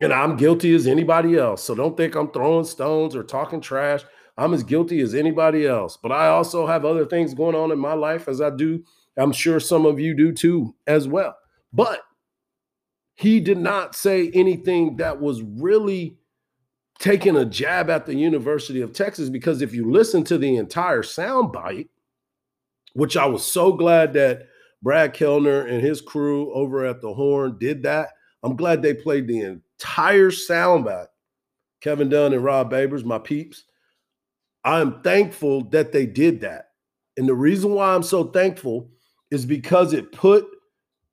And 0.00 0.12
I'm 0.12 0.36
guilty 0.36 0.74
as 0.74 0.88
anybody 0.88 1.36
else. 1.36 1.62
So 1.62 1.74
don't 1.74 1.96
think 1.96 2.16
I'm 2.16 2.32
throwing 2.32 2.64
stones 2.64 3.14
or 3.14 3.22
talking 3.22 3.60
trash. 3.60 4.02
I'm 4.36 4.54
as 4.54 4.64
guilty 4.64 5.00
as 5.00 5.14
anybody 5.14 5.66
else. 5.66 5.96
But 6.02 6.10
I 6.10 6.28
also 6.28 6.66
have 6.66 6.84
other 6.84 7.04
things 7.04 7.34
going 7.34 7.54
on 7.54 7.70
in 7.70 7.78
my 7.78 7.92
life, 7.92 8.26
as 8.26 8.40
I 8.40 8.50
do. 8.50 8.82
I'm 9.16 9.30
sure 9.30 9.60
some 9.60 9.86
of 9.86 10.00
you 10.00 10.16
do 10.16 10.32
too, 10.32 10.74
as 10.86 11.06
well. 11.06 11.36
But 11.72 12.00
he 13.14 13.38
did 13.38 13.58
not 13.58 13.94
say 13.94 14.30
anything 14.34 14.96
that 14.96 15.20
was 15.20 15.42
really 15.42 16.16
taking 16.98 17.36
a 17.36 17.44
jab 17.44 17.90
at 17.90 18.06
the 18.06 18.14
University 18.14 18.80
of 18.80 18.92
Texas 18.92 19.28
because 19.28 19.62
if 19.62 19.74
you 19.74 19.90
listen 19.90 20.24
to 20.24 20.38
the 20.38 20.56
entire 20.56 21.02
soundbite, 21.02 21.88
which 22.94 23.16
I 23.16 23.26
was 23.26 23.44
so 23.44 23.72
glad 23.72 24.12
that 24.14 24.48
Brad 24.82 25.14
Kellner 25.14 25.66
and 25.66 25.80
his 25.80 26.00
crew 26.00 26.52
over 26.52 26.84
at 26.84 27.00
the 27.00 27.14
Horn 27.14 27.56
did 27.58 27.84
that. 27.84 28.10
I'm 28.42 28.56
glad 28.56 28.82
they 28.82 28.94
played 28.94 29.28
the 29.28 29.40
entire 29.40 30.30
soundbite. 30.30 31.06
Kevin 31.80 32.08
Dunn 32.08 32.32
and 32.32 32.44
Rob 32.44 32.70
Babers, 32.70 33.04
my 33.04 33.18
peeps. 33.18 33.64
I'm 34.64 35.00
thankful 35.02 35.64
that 35.70 35.92
they 35.92 36.06
did 36.06 36.40
that. 36.40 36.70
And 37.16 37.28
the 37.28 37.34
reason 37.34 37.72
why 37.72 37.94
I'm 37.94 38.02
so 38.02 38.24
thankful 38.24 38.90
is 39.30 39.46
because 39.46 39.92
it 39.92 40.12
put 40.12 40.46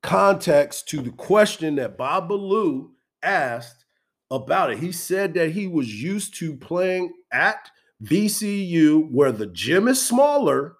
context 0.01 0.87
to 0.89 1.01
the 1.01 1.11
question 1.11 1.75
that 1.75 1.97
Bob 1.97 2.27
Ballou 2.27 2.91
asked 3.21 3.85
about 4.31 4.71
it. 4.71 4.79
He 4.79 4.91
said 4.91 5.33
that 5.35 5.51
he 5.51 5.67
was 5.67 6.01
used 6.01 6.35
to 6.39 6.55
playing 6.55 7.13
at 7.31 7.69
VCU 8.03 9.11
where 9.11 9.31
the 9.31 9.47
gym 9.47 9.87
is 9.87 10.05
smaller 10.05 10.75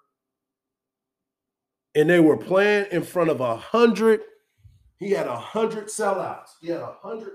and 1.94 2.08
they 2.08 2.20
were 2.20 2.36
playing 2.36 2.86
in 2.92 3.02
front 3.02 3.30
of 3.30 3.40
a 3.40 3.56
hundred. 3.56 4.20
He 4.98 5.10
had 5.10 5.26
a 5.26 5.36
hundred 5.36 5.86
sellouts. 5.86 6.50
He 6.60 6.68
had 6.68 6.80
a 6.80 6.94
hundred 7.02 7.32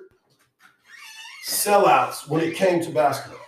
sellouts 1.48 2.28
when 2.28 2.42
it 2.42 2.56
came 2.56 2.82
to 2.84 2.92
basketball. 2.92 3.42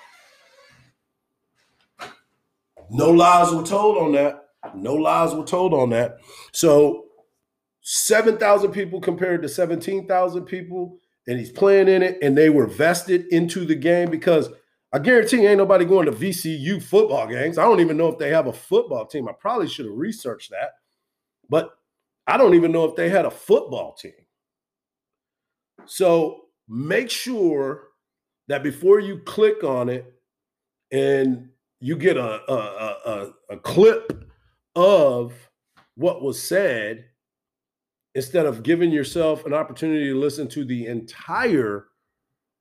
No 2.90 3.10
lies 3.12 3.54
were 3.54 3.64
told 3.64 3.98
on 3.98 4.12
that. 4.14 4.50
No 4.76 4.96
lies 4.96 5.34
were 5.34 5.46
told 5.46 5.74
on 5.74 5.90
that. 5.92 6.18
So 6.52 7.06
7,000 7.82 8.72
people 8.72 9.00
compared 9.00 9.42
to 9.42 9.50
17,000 9.50 10.46
people, 10.46 11.00
and 11.28 11.38
he's 11.38 11.52
playing 11.52 11.88
in 11.88 12.02
it, 12.02 12.18
and 12.22 12.38
they 12.38 12.50
were 12.50 12.68
vested 12.68 13.28
into 13.28 13.66
the 13.66 13.76
game 13.76 14.10
because 14.10 14.50
I 14.94 15.00
guarantee 15.00 15.46
ain't 15.46 15.58
nobody 15.58 15.84
going 15.86 16.06
to 16.06 16.12
VCU 16.12 16.82
football 16.82 17.28
games. 17.28 17.58
I 17.58 17.64
don't 17.64 17.82
even 17.82 17.98
know 17.98 18.08
if 18.08 18.18
they 18.18 18.30
have 18.30 18.48
a 18.48 18.54
football 18.54 19.06
team. 19.06 19.28
I 19.28 19.34
probably 19.34 19.68
should 19.68 19.86
have 19.86 19.96
researched 19.96 20.52
that. 20.52 20.72
But 21.50 21.72
I 22.26 22.38
don't 22.38 22.56
even 22.56 22.72
know 22.72 22.86
if 22.86 22.96
they 22.96 23.10
had 23.10 23.26
a 23.26 23.32
football 23.32 23.94
team. 23.94 24.14
So 25.86 26.46
make 26.68 27.10
sure 27.10 27.90
that 28.48 28.64
before 28.64 29.00
you 29.00 29.20
click 29.20 29.64
on 29.64 29.90
it 29.90 30.14
and 30.92 31.50
you 31.80 31.98
get 31.98 32.18
a, 32.18 32.52
a, 32.52 32.54
a, 33.06 33.34
a 33.52 33.58
clip 33.58 34.32
of 34.76 35.34
what 35.96 36.22
was 36.22 36.42
said, 36.42 37.06
instead 38.16 38.46
of 38.46 38.64
giving 38.64 38.92
yourself 38.92 39.46
an 39.46 39.54
opportunity 39.54 40.06
to 40.06 40.20
listen 40.20 40.48
to 40.50 40.66
the 40.66 40.88
entire 40.88 41.88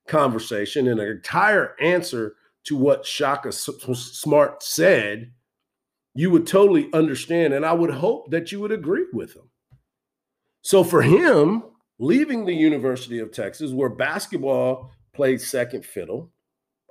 conversation 0.07 0.89
and 0.89 1.01
an 1.01 1.09
entire 1.09 1.75
answer 1.81 2.35
to 2.65 2.77
what 2.77 3.07
Shaka 3.07 3.53
Smart 3.53 4.63
said, 4.63 5.33
you 6.15 6.31
would 6.31 6.47
totally 6.47 6.89
understand. 6.93 7.55
And 7.55 7.65
I 7.65 7.73
would 7.73 7.91
hope 7.91 8.31
that 8.31 8.53
you 8.53 8.61
would 8.61 8.73
agree 8.73 9.07
with 9.13 9.35
him. 9.35 9.51
So 10.63 10.83
for 10.83 11.03
him, 11.03 11.63
leaving 11.99 12.45
the 12.45 12.55
University 12.55 13.19
of 13.21 13.33
Texas, 13.33 13.71
where 13.71 13.89
basketball 13.89 14.91
plays 15.15 15.49
second 15.49 15.85
fiddle, 15.85 16.33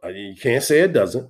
you 0.04 0.36
can't 0.42 0.64
say 0.64 0.80
it 0.80 0.94
doesn't, 0.94 1.30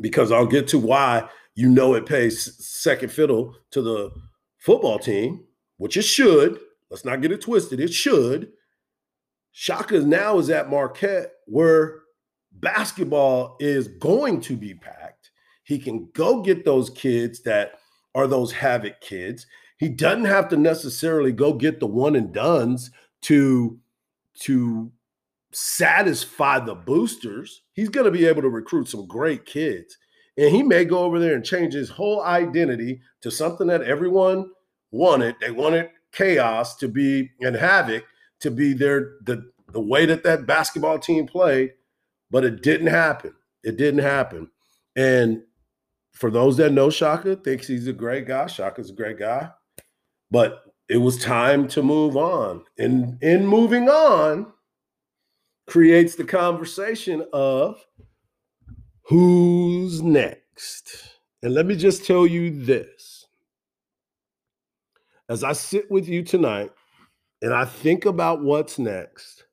because 0.00 0.32
I'll 0.32 0.46
get 0.46 0.68
to 0.68 0.78
why 0.78 1.28
you 1.54 1.68
know 1.68 1.94
it 1.94 2.04
pays 2.04 2.56
second 2.66 3.10
fiddle 3.10 3.54
to 3.70 3.80
the 3.80 4.10
football 4.58 4.98
team, 4.98 5.45
which 5.78 5.96
it 5.96 6.02
should. 6.02 6.58
Let's 6.90 7.04
not 7.04 7.20
get 7.20 7.32
it 7.32 7.40
twisted. 7.40 7.80
It 7.80 7.92
should. 7.92 8.52
Shaka 9.52 10.00
now 10.00 10.38
is 10.38 10.50
at 10.50 10.70
Marquette, 10.70 11.32
where 11.46 12.00
basketball 12.52 13.56
is 13.58 13.88
going 13.88 14.40
to 14.42 14.56
be 14.56 14.74
packed 14.74 15.06
he 15.66 15.80
can 15.80 16.08
go 16.14 16.42
get 16.42 16.64
those 16.64 16.90
kids 16.90 17.42
that 17.42 17.72
are 18.14 18.28
those 18.28 18.52
havoc 18.52 19.00
kids. 19.00 19.48
He 19.78 19.88
doesn't 19.88 20.24
have 20.24 20.48
to 20.50 20.56
necessarily 20.56 21.32
go 21.32 21.52
get 21.52 21.80
the 21.80 21.88
one 21.88 22.14
and 22.14 22.32
duns 22.32 22.92
to 23.22 23.76
to 24.42 24.92
satisfy 25.50 26.60
the 26.60 26.76
boosters. 26.76 27.62
He's 27.72 27.88
going 27.88 28.04
to 28.04 28.12
be 28.12 28.26
able 28.26 28.42
to 28.42 28.48
recruit 28.48 28.88
some 28.88 29.08
great 29.08 29.44
kids. 29.44 29.98
And 30.38 30.54
he 30.54 30.62
may 30.62 30.84
go 30.84 30.98
over 31.00 31.18
there 31.18 31.34
and 31.34 31.44
change 31.44 31.74
his 31.74 31.88
whole 31.88 32.22
identity 32.22 33.00
to 33.22 33.30
something 33.30 33.66
that 33.66 33.82
everyone 33.82 34.50
wanted. 34.90 35.36
They 35.40 35.50
wanted 35.50 35.90
chaos 36.12 36.76
to 36.76 36.88
be 36.88 37.30
and 37.40 37.54
havoc 37.56 38.04
to 38.40 38.50
be 38.50 38.72
their 38.72 39.16
the 39.24 39.50
the 39.72 39.80
way 39.80 40.06
that 40.06 40.22
that 40.24 40.46
basketball 40.46 40.98
team 40.98 41.26
played, 41.26 41.72
but 42.30 42.44
it 42.44 42.62
didn't 42.62 42.86
happen. 42.88 43.34
It 43.62 43.76
didn't 43.76 44.00
happen. 44.00 44.50
And 44.94 45.42
for 46.12 46.30
those 46.30 46.56
that 46.56 46.72
know 46.72 46.88
Shaka, 46.88 47.36
thinks 47.36 47.66
he's 47.66 47.88
a 47.88 47.92
great 47.92 48.26
guy. 48.26 48.46
Shaka's 48.46 48.90
a 48.90 48.94
great 48.94 49.18
guy. 49.18 49.50
But 50.30 50.62
it 50.88 50.98
was 50.98 51.18
time 51.18 51.68
to 51.68 51.82
move 51.82 52.16
on. 52.16 52.64
And 52.78 53.22
in 53.22 53.46
moving 53.46 53.88
on, 53.88 54.52
creates 55.66 56.14
the 56.14 56.24
conversation 56.24 57.26
of 57.32 57.84
who's 59.02 60.00
next. 60.00 61.18
And 61.42 61.54
let 61.54 61.66
me 61.66 61.76
just 61.76 62.06
tell 62.06 62.26
you 62.26 62.64
this. 62.64 62.95
As 65.28 65.42
I 65.42 65.52
sit 65.52 65.90
with 65.90 66.08
you 66.08 66.22
tonight 66.22 66.70
and 67.42 67.52
I 67.52 67.64
think 67.64 68.04
about 68.04 68.42
what's 68.42 68.78
next, 68.78 69.44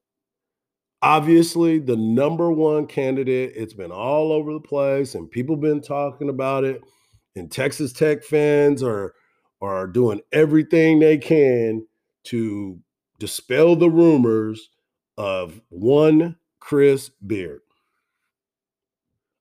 obviously 1.02 1.80
the 1.80 1.98
number 1.98 2.52
one 2.52 2.88
candidate 2.88 3.52
it's 3.56 3.74
been 3.74 3.92
all 3.92 4.32
over 4.32 4.54
the 4.54 4.60
place 4.60 5.16
and 5.16 5.30
people 5.30 5.58
been 5.58 5.82
talking 5.82 6.30
about 6.30 6.64
it 6.64 6.82
and 7.36 7.52
texas 7.52 7.92
tech 7.92 8.24
fans 8.24 8.82
are 8.82 9.14
are 9.62 9.86
doing 9.86 10.22
everything 10.32 11.00
they 11.00 11.18
can 11.18 11.86
to 12.24 12.80
dispel 13.20 13.76
the 13.76 13.90
rumors 13.90 14.70
of 15.18 15.62
one 15.70 16.38
chris 16.60 17.10
beard. 17.26 17.62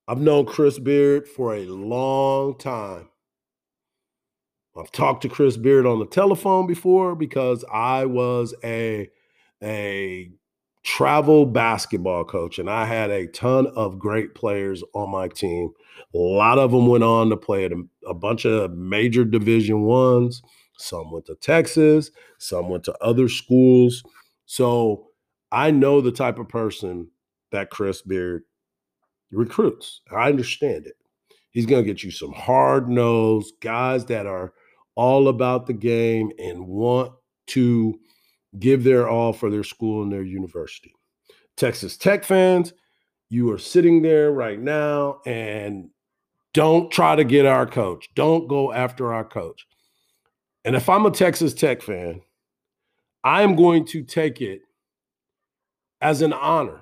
I've 0.07 0.19
known 0.19 0.45
chris 0.45 0.79
beard 0.79 1.27
for 1.27 1.55
a 1.55 1.65
long 1.65 2.57
time 2.57 3.07
i've 4.77 4.91
talked 4.91 5.21
to 5.21 5.29
chris 5.29 5.57
beard 5.57 5.85
on 5.85 5.99
the 5.99 6.05
telephone 6.05 6.67
before 6.67 7.15
because 7.15 7.63
i 7.71 8.05
was 8.05 8.53
a 8.63 9.09
a 9.61 10.31
travel 10.83 11.45
basketball 11.45 12.25
coach, 12.25 12.59
and 12.59 12.69
I 12.69 12.85
had 12.85 13.09
a 13.09 13.27
ton 13.27 13.67
of 13.67 13.97
great 13.97 14.35
players 14.35 14.83
on 14.93 15.09
my 15.09 15.29
team. 15.29 15.71
A 16.13 16.17
lot 16.17 16.59
of 16.59 16.71
them 16.71 16.87
went 16.87 17.03
on 17.03 17.29
to 17.29 17.37
play 17.37 17.65
at 17.65 17.71
a, 17.71 17.81
a 18.05 18.13
bunch 18.13 18.45
of 18.45 18.71
major 18.71 19.23
Division 19.23 19.83
ones. 19.83 20.41
Some 20.77 21.11
went 21.11 21.25
to 21.27 21.35
Texas, 21.35 22.11
some 22.37 22.69
went 22.69 22.83
to 22.85 22.97
other 22.99 23.29
schools. 23.29 24.03
So 24.45 25.07
I 25.51 25.71
know 25.71 26.01
the 26.01 26.11
type 26.11 26.37
of 26.37 26.49
person 26.49 27.09
that 27.51 27.69
Chris 27.69 28.01
Beard 28.01 28.43
recruits. 29.31 30.01
I 30.11 30.27
understand 30.27 30.85
it. 30.85 30.95
He's 31.51 31.65
going 31.67 31.83
to 31.83 31.87
get 31.87 32.03
you 32.03 32.11
some 32.11 32.33
hard 32.33 32.89
nosed 32.89 33.53
guys 33.61 34.05
that 34.05 34.25
are 34.25 34.53
all 34.95 35.27
about 35.27 35.65
the 35.65 35.73
game 35.73 36.31
and 36.39 36.67
want 36.67 37.11
to 37.47 37.99
give 38.59 38.83
their 38.83 39.07
all 39.07 39.33
for 39.33 39.49
their 39.49 39.63
school 39.63 40.03
and 40.03 40.11
their 40.11 40.23
university. 40.23 40.93
Texas 41.57 41.97
Tech 41.97 42.23
fans, 42.23 42.73
you 43.29 43.51
are 43.51 43.57
sitting 43.57 44.01
there 44.01 44.31
right 44.31 44.59
now 44.59 45.19
and 45.25 45.89
don't 46.53 46.91
try 46.91 47.15
to 47.15 47.23
get 47.23 47.45
our 47.45 47.65
coach. 47.65 48.09
Don't 48.15 48.47
go 48.47 48.71
after 48.71 49.13
our 49.13 49.23
coach. 49.23 49.65
And 50.65 50.75
if 50.75 50.87
I'm 50.87 51.05
a 51.05 51.11
Texas 51.11 51.53
Tech 51.53 51.81
fan, 51.81 52.21
I'm 53.23 53.55
going 53.55 53.85
to 53.87 54.03
take 54.03 54.41
it 54.41 54.61
as 56.01 56.21
an 56.21 56.33
honor 56.33 56.81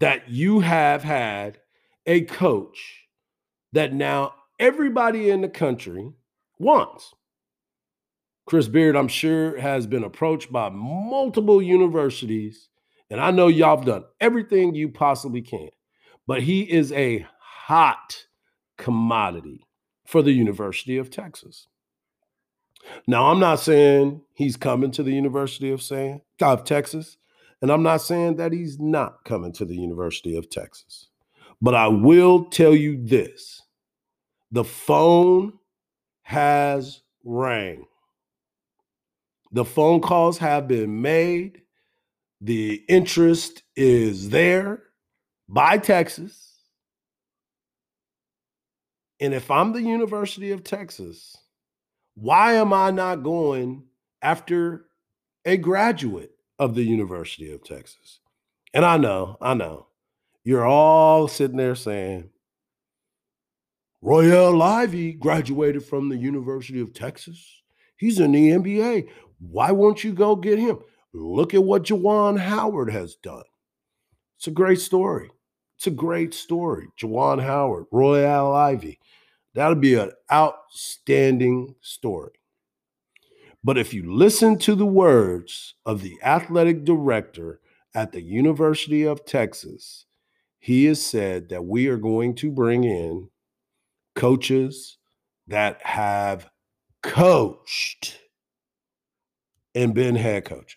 that 0.00 0.28
you 0.28 0.60
have 0.60 1.02
had 1.02 1.58
a 2.06 2.22
coach 2.22 3.06
that 3.72 3.92
now 3.92 4.34
everybody 4.58 5.30
in 5.30 5.42
the 5.42 5.48
country 5.48 6.12
wants. 6.58 7.14
Chris 8.46 8.68
Beard, 8.68 8.96
I'm 8.96 9.08
sure, 9.08 9.58
has 9.58 9.86
been 9.86 10.04
approached 10.04 10.52
by 10.52 10.68
multiple 10.68 11.62
universities, 11.62 12.68
and 13.08 13.20
I 13.20 13.30
know 13.30 13.48
y'all 13.48 13.76
have 13.76 13.86
done 13.86 14.04
everything 14.20 14.74
you 14.74 14.88
possibly 14.88 15.42
can, 15.42 15.70
but 16.26 16.42
he 16.42 16.62
is 16.62 16.92
a 16.92 17.26
hot 17.38 18.26
commodity 18.78 19.66
for 20.06 20.22
the 20.22 20.32
University 20.32 20.98
of 20.98 21.10
Texas. 21.10 21.68
Now, 23.06 23.30
I'm 23.30 23.38
not 23.38 23.60
saying 23.60 24.22
he's 24.34 24.56
coming 24.56 24.90
to 24.92 25.02
the 25.02 25.12
University 25.12 25.70
of, 25.70 25.80
saying, 25.80 26.20
of 26.40 26.64
Texas, 26.64 27.16
and 27.60 27.70
I'm 27.70 27.84
not 27.84 27.98
saying 27.98 28.36
that 28.36 28.52
he's 28.52 28.80
not 28.80 29.24
coming 29.24 29.52
to 29.52 29.64
the 29.64 29.76
University 29.76 30.36
of 30.36 30.50
Texas. 30.50 31.08
But 31.60 31.76
I 31.76 31.86
will 31.86 32.46
tell 32.46 32.74
you 32.74 33.00
this 33.00 33.62
the 34.50 34.64
phone 34.64 35.52
has 36.22 37.02
rang. 37.24 37.86
The 39.52 39.64
phone 39.64 40.00
calls 40.00 40.38
have 40.38 40.66
been 40.66 41.02
made. 41.02 41.62
The 42.40 42.82
interest 42.88 43.62
is 43.76 44.30
there 44.30 44.82
by 45.48 45.78
Texas. 45.78 46.48
And 49.20 49.34
if 49.34 49.50
I'm 49.50 49.72
the 49.72 49.82
University 49.82 50.50
of 50.50 50.64
Texas, 50.64 51.36
why 52.14 52.54
am 52.54 52.72
I 52.72 52.90
not 52.90 53.22
going 53.22 53.84
after 54.20 54.86
a 55.44 55.56
graduate 55.56 56.32
of 56.58 56.74
the 56.74 56.82
University 56.82 57.52
of 57.52 57.62
Texas? 57.62 58.20
And 58.74 58.84
I 58.84 58.96
know, 58.96 59.36
I 59.40 59.54
know, 59.54 59.86
you're 60.44 60.66
all 60.66 61.28
sitting 61.28 61.56
there 61.56 61.74
saying, 61.74 62.30
Royale 64.04 64.60
Ivey 64.60 65.12
graduated 65.12 65.84
from 65.84 66.08
the 66.08 66.16
University 66.16 66.80
of 66.80 66.92
Texas. 66.92 67.62
He's 67.96 68.18
in 68.18 68.32
the 68.32 68.50
NBA. 68.50 69.08
Why 69.38 69.70
won't 69.70 70.02
you 70.02 70.12
go 70.12 70.34
get 70.34 70.58
him? 70.58 70.80
Look 71.14 71.54
at 71.54 71.62
what 71.62 71.84
Juwan 71.84 72.36
Howard 72.36 72.90
has 72.90 73.14
done. 73.14 73.44
It's 74.38 74.48
a 74.48 74.50
great 74.50 74.80
story. 74.80 75.30
It's 75.76 75.86
a 75.86 75.92
great 75.92 76.34
story. 76.34 76.88
Juwan 77.00 77.40
Howard, 77.40 77.84
Royale 77.92 78.52
Ivey. 78.52 78.98
That'll 79.54 79.76
be 79.76 79.94
an 79.94 80.10
outstanding 80.32 81.76
story. 81.80 82.32
But 83.62 83.78
if 83.78 83.94
you 83.94 84.12
listen 84.12 84.58
to 84.58 84.74
the 84.74 84.86
words 84.86 85.74
of 85.86 86.02
the 86.02 86.18
athletic 86.24 86.84
director 86.84 87.60
at 87.94 88.10
the 88.10 88.22
University 88.22 89.04
of 89.04 89.24
Texas, 89.24 90.06
he 90.58 90.86
has 90.86 91.00
said 91.00 91.50
that 91.50 91.66
we 91.66 91.86
are 91.86 91.98
going 91.98 92.34
to 92.36 92.50
bring 92.50 92.82
in 92.82 93.28
coaches 94.14 94.98
that 95.48 95.84
have 95.84 96.48
coached 97.02 98.18
and 99.74 99.94
been 99.94 100.16
head 100.16 100.44
coaches. 100.44 100.76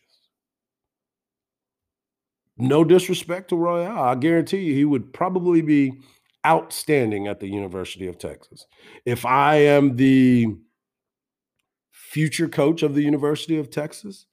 No 2.57 2.83
disrespect 2.83 3.49
to 3.49 3.55
Royale. 3.55 4.03
I 4.03 4.15
guarantee 4.15 4.59
you 4.59 4.73
he 4.73 4.85
would 4.85 5.11
probably 5.13 5.61
be 5.61 5.93
outstanding 6.45 7.27
at 7.27 7.39
the 7.39 7.47
University 7.47 8.07
of 8.07 8.17
Texas. 8.17 8.65
If 9.05 9.25
I 9.25 9.55
am 9.55 9.97
the 9.97 10.55
future 11.91 12.47
coach 12.47 12.81
of 12.81 12.95
the 12.95 13.01
University 13.01 13.57
of 13.57 13.69
Texas, 13.69 14.25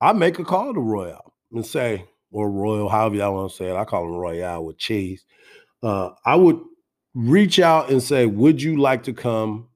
I 0.00 0.12
make 0.14 0.38
a 0.38 0.44
call 0.44 0.72
to 0.72 0.80
Royale 0.80 1.34
and 1.52 1.66
say, 1.66 2.06
or 2.30 2.50
Royal, 2.50 2.88
however 2.88 3.16
y'all 3.16 3.34
want 3.34 3.50
to 3.50 3.56
say 3.56 3.66
it. 3.66 3.76
I 3.76 3.84
call 3.84 4.04
him 4.04 4.14
Royale 4.14 4.64
with 4.64 4.78
cheese. 4.78 5.24
Uh, 5.82 6.10
I 6.24 6.36
would 6.36 6.58
reach 7.14 7.58
out 7.58 7.90
and 7.90 8.02
say, 8.02 8.26
Would 8.26 8.62
you 8.62 8.76
like 8.76 9.02
to 9.04 9.12
come 9.12 9.68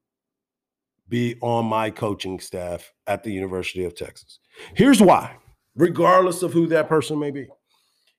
be 1.09 1.37
on 1.41 1.67
my 1.67 1.91
coaching 1.91 2.41
staff 2.41 2.93
at 3.07 3.23
the 3.23 3.33
University 3.33 3.85
of 3.85 3.95
Texas? 3.95 4.39
Here's 4.75 5.01
why, 5.01 5.37
regardless 5.75 6.43
of 6.43 6.53
who 6.53 6.67
that 6.69 6.89
person 6.89 7.19
may 7.19 7.31
be. 7.31 7.49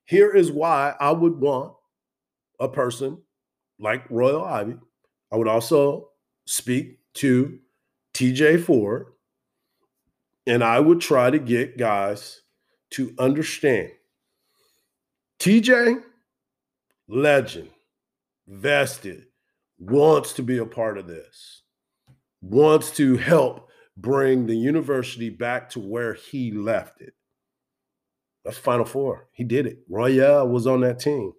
Here 0.06 0.32
is 0.34 0.52
why 0.52 0.96
I 1.00 1.12
would 1.12 1.40
want 1.40 1.74
a 2.60 2.70
person 2.70 3.22
like 3.80 4.10
Royal 4.10 4.44
Ivey. 4.44 4.78
I 5.32 5.36
would 5.36 5.48
also 5.48 6.10
speak 6.46 7.00
to 7.16 7.60
TJ 8.14 8.64
Ford, 8.64 9.08
and 10.46 10.64
I 10.64 10.80
would 10.80 11.02
try 11.02 11.30
to 11.30 11.40
get 11.40 11.78
guys 11.78 12.42
to 12.92 13.14
understand 13.20 13.92
TJ, 15.40 16.02
legend, 17.10 17.70
vested, 18.48 19.26
wants 19.78 20.34
to 20.34 20.44
be 20.44 20.58
a 20.58 20.66
part 20.66 20.98
of 20.98 21.08
this, 21.08 21.64
wants 22.42 22.92
to 22.92 23.18
help 23.18 23.70
bring 23.96 24.46
the 24.46 24.56
university 24.56 25.30
back 25.30 25.70
to 25.72 25.80
where 25.80 26.14
he 26.14 26.52
left 26.52 27.02
it. 27.02 27.14
That's 28.46 28.58
Final 28.58 28.86
Four. 28.86 29.28
He 29.34 29.44
did 29.44 29.66
it. 29.66 29.80
Royale 29.90 30.48
was 30.48 30.68
on 30.68 30.82
that 30.82 31.00
team. 31.00 31.34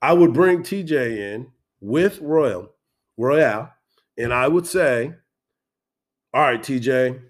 I 0.00 0.12
would 0.12 0.32
bring 0.32 0.62
TJ 0.62 1.16
in 1.18 1.48
with 1.80 2.20
Royal, 2.20 2.70
Royale, 3.16 3.72
and 4.16 4.32
I 4.32 4.46
would 4.46 4.66
say, 4.66 5.14
all 6.32 6.42
right, 6.42 6.62
TJ, 6.62 7.20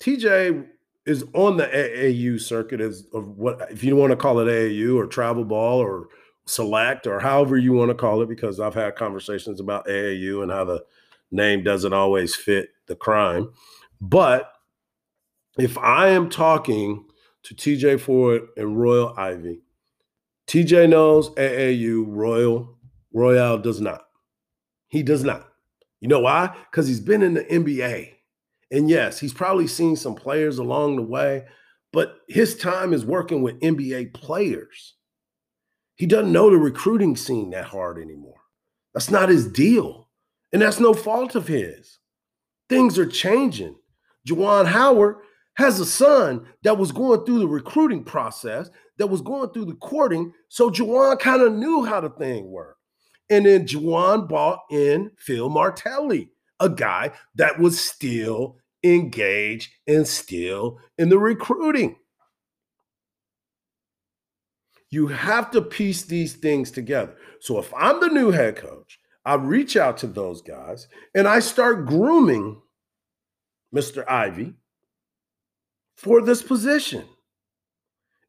TJ 0.00 0.66
is 1.06 1.24
on 1.34 1.56
the 1.56 1.66
AAU 1.66 2.40
circuit 2.40 2.80
as 2.80 3.06
of 3.12 3.26
what 3.36 3.72
if 3.72 3.82
you 3.82 3.96
want 3.96 4.10
to 4.10 4.16
call 4.16 4.38
it 4.38 4.44
AAU 4.44 4.96
or 4.96 5.06
travel 5.06 5.44
ball 5.44 5.80
or 5.80 6.08
select 6.50 7.06
or 7.06 7.20
however 7.20 7.56
you 7.56 7.72
want 7.72 7.90
to 7.90 7.94
call 7.94 8.20
it, 8.22 8.28
because 8.28 8.60
I've 8.60 8.74
had 8.74 8.96
conversations 8.96 9.60
about 9.60 9.86
AAU 9.86 10.42
and 10.42 10.50
how 10.50 10.64
the 10.64 10.84
name 11.30 11.62
doesn't 11.62 11.92
always 11.92 12.34
fit 12.34 12.70
the 12.86 12.96
crime. 12.96 13.50
But 14.00 14.52
if 15.58 15.78
I 15.78 16.08
am 16.08 16.28
talking 16.28 17.04
to 17.44 17.54
TJ 17.54 18.00
Ford 18.00 18.42
and 18.56 18.78
Royal 18.78 19.14
Ivey, 19.16 19.62
TJ 20.46 20.88
knows 20.88 21.30
AAU, 21.30 22.04
Royal, 22.08 22.76
Royale 23.12 23.58
does 23.58 23.80
not. 23.80 24.02
He 24.88 25.02
does 25.02 25.22
not. 25.24 25.48
You 26.00 26.08
know 26.08 26.20
why? 26.20 26.56
Because 26.70 26.88
he's 26.88 27.00
been 27.00 27.22
in 27.22 27.34
the 27.34 27.44
NBA. 27.44 28.14
And 28.72 28.88
yes, 28.88 29.18
he's 29.18 29.34
probably 29.34 29.66
seen 29.66 29.96
some 29.96 30.14
players 30.14 30.58
along 30.58 30.96
the 30.96 31.02
way, 31.02 31.44
but 31.92 32.20
his 32.28 32.56
time 32.56 32.92
is 32.92 33.04
working 33.04 33.42
with 33.42 33.60
NBA 33.60 34.14
players. 34.14 34.94
He 36.00 36.06
doesn't 36.06 36.32
know 36.32 36.48
the 36.48 36.56
recruiting 36.56 37.14
scene 37.14 37.50
that 37.50 37.66
hard 37.66 37.98
anymore. 37.98 38.40
That's 38.94 39.10
not 39.10 39.28
his 39.28 39.46
deal. 39.46 40.08
And 40.50 40.62
that's 40.62 40.80
no 40.80 40.94
fault 40.94 41.34
of 41.34 41.46
his. 41.46 41.98
Things 42.70 42.98
are 42.98 43.04
changing. 43.04 43.76
Juwan 44.26 44.64
Howard 44.64 45.16
has 45.56 45.78
a 45.78 45.84
son 45.84 46.46
that 46.62 46.78
was 46.78 46.90
going 46.90 47.26
through 47.26 47.40
the 47.40 47.46
recruiting 47.46 48.02
process, 48.02 48.70
that 48.96 49.08
was 49.08 49.20
going 49.20 49.50
through 49.50 49.66
the 49.66 49.74
courting. 49.74 50.32
So 50.48 50.70
Juwan 50.70 51.18
kind 51.18 51.42
of 51.42 51.52
knew 51.52 51.84
how 51.84 52.00
the 52.00 52.08
thing 52.08 52.50
worked. 52.50 52.80
And 53.28 53.44
then 53.44 53.66
Juwan 53.66 54.26
bought 54.26 54.60
in 54.70 55.10
Phil 55.18 55.50
Martelli, 55.50 56.30
a 56.60 56.70
guy 56.70 57.10
that 57.34 57.58
was 57.58 57.78
still 57.78 58.56
engaged 58.82 59.70
and 59.86 60.08
still 60.08 60.78
in 60.96 61.10
the 61.10 61.18
recruiting. 61.18 61.96
You 64.90 65.06
have 65.08 65.50
to 65.52 65.62
piece 65.62 66.02
these 66.02 66.34
things 66.34 66.70
together. 66.70 67.14
So 67.40 67.58
if 67.58 67.72
I'm 67.74 68.00
the 68.00 68.08
new 68.08 68.30
head 68.30 68.56
coach, 68.56 68.98
I 69.24 69.34
reach 69.34 69.76
out 69.76 69.98
to 69.98 70.06
those 70.06 70.42
guys 70.42 70.88
and 71.14 71.28
I 71.28 71.40
start 71.40 71.86
grooming 71.86 72.60
Mr. 73.74 74.08
Ivey 74.08 74.54
for 75.96 76.20
this 76.20 76.42
position. 76.42 77.04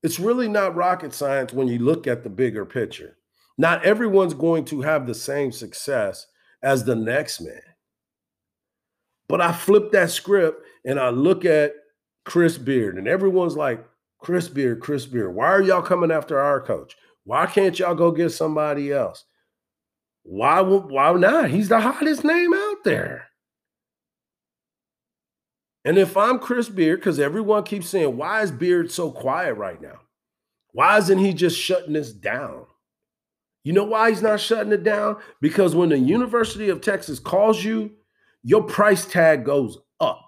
It's 0.03 0.19
really 0.19 0.47
not 0.47 0.75
rocket 0.75 1.13
science 1.13 1.53
when 1.53 1.67
you 1.67 1.79
look 1.79 2.07
at 2.07 2.23
the 2.23 2.29
bigger 2.29 2.65
picture. 2.65 3.17
Not 3.57 3.83
everyone's 3.83 4.33
going 4.33 4.65
to 4.65 4.81
have 4.81 5.07
the 5.07 5.15
same 5.15 5.51
success 5.51 6.27
as 6.63 6.83
the 6.83 6.95
next 6.95 7.41
man. 7.41 7.61
But 9.27 9.41
I 9.41 9.51
flip 9.53 9.91
that 9.91 10.11
script 10.11 10.65
and 10.85 10.99
I 10.99 11.09
look 11.09 11.45
at 11.45 11.73
Chris 12.25 12.57
Beard, 12.57 12.97
and 12.97 13.07
everyone's 13.07 13.55
like, 13.57 13.83
Chris 14.21 14.47
Beard, 14.47 14.79
Chris 14.79 15.05
Beard, 15.05 15.35
why 15.35 15.47
are 15.47 15.61
y'all 15.61 15.81
coming 15.81 16.11
after 16.11 16.39
our 16.39 16.61
coach? 16.61 16.95
Why 17.23 17.45
can't 17.45 17.77
y'all 17.77 17.95
go 17.95 18.11
get 18.11 18.29
somebody 18.29 18.91
else? 18.91 19.25
Why 20.23 20.61
why 20.61 21.13
not? 21.13 21.49
He's 21.49 21.69
the 21.69 21.79
hottest 21.79 22.23
name 22.23 22.53
out 22.53 22.83
there. 22.83 23.27
And 25.83 25.97
if 25.97 26.15
I'm 26.15 26.37
Chris 26.37 26.69
Beard, 26.69 26.99
because 26.99 27.19
everyone 27.19 27.63
keeps 27.63 27.89
saying, 27.89 28.15
why 28.15 28.43
is 28.43 28.51
Beard 28.51 28.91
so 28.91 29.09
quiet 29.11 29.55
right 29.55 29.81
now? 29.81 29.99
Why 30.73 30.97
isn't 30.99 31.17
he 31.17 31.33
just 31.33 31.59
shutting 31.59 31.93
this 31.93 32.13
down? 32.13 32.65
You 33.63 33.73
know 33.73 33.83
why 33.83 34.09
he's 34.09 34.21
not 34.21 34.39
shutting 34.39 34.71
it 34.71 34.83
down? 34.83 35.17
Because 35.41 35.75
when 35.75 35.89
the 35.89 35.97
University 35.97 36.69
of 36.69 36.81
Texas 36.81 37.19
calls 37.19 37.63
you 37.63 37.91
your 38.43 38.63
price 38.63 39.05
tag 39.05 39.45
goes 39.45 39.77
up. 39.99 40.25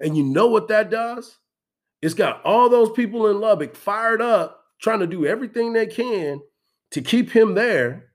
And 0.00 0.16
you 0.16 0.22
know 0.22 0.48
what 0.48 0.68
that 0.68 0.90
does? 0.90 1.38
It's 2.04 2.12
got 2.12 2.44
all 2.44 2.68
those 2.68 2.90
people 2.90 3.28
in 3.28 3.40
Lubbock 3.40 3.74
fired 3.74 4.20
up, 4.20 4.62
trying 4.78 4.98
to 4.98 5.06
do 5.06 5.24
everything 5.24 5.72
they 5.72 5.86
can 5.86 6.42
to 6.90 7.00
keep 7.00 7.30
him 7.30 7.54
there 7.54 8.10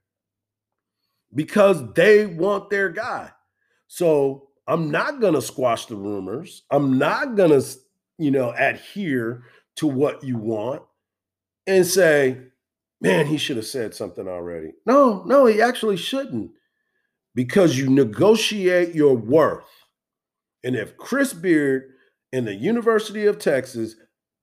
because 1.33 1.91
they 1.95 2.27
want 2.27 2.69
their 2.69 2.89
guy. 2.89 3.31
So 3.87 4.49
I'm 4.67 4.91
not 4.91 5.19
going 5.19 5.33
to 5.33 5.41
squash 5.41 5.87
the 5.87 5.95
rumors. 5.95 6.61
I'm 6.69 6.99
not 6.99 7.33
going 7.33 7.49
to, 7.49 7.65
you 8.19 8.29
know, 8.29 8.53
adhere 8.55 9.45
to 9.77 9.87
what 9.87 10.23
you 10.23 10.37
want 10.37 10.83
and 11.65 11.83
say, 11.83 12.37
man, 13.01 13.25
he 13.25 13.37
should 13.37 13.57
have 13.57 13.65
said 13.65 13.95
something 13.95 14.27
already. 14.27 14.73
No, 14.85 15.23
no, 15.23 15.47
he 15.47 15.63
actually 15.63 15.97
shouldn't 15.97 16.51
because 17.33 17.75
you 17.75 17.89
negotiate 17.89 18.93
your 18.93 19.17
worth. 19.17 19.65
And 20.63 20.75
if 20.75 20.95
Chris 20.95 21.33
Beard 21.33 21.93
in 22.31 22.45
the 22.45 22.55
University 22.55 23.25
of 23.25 23.39
Texas, 23.39 23.95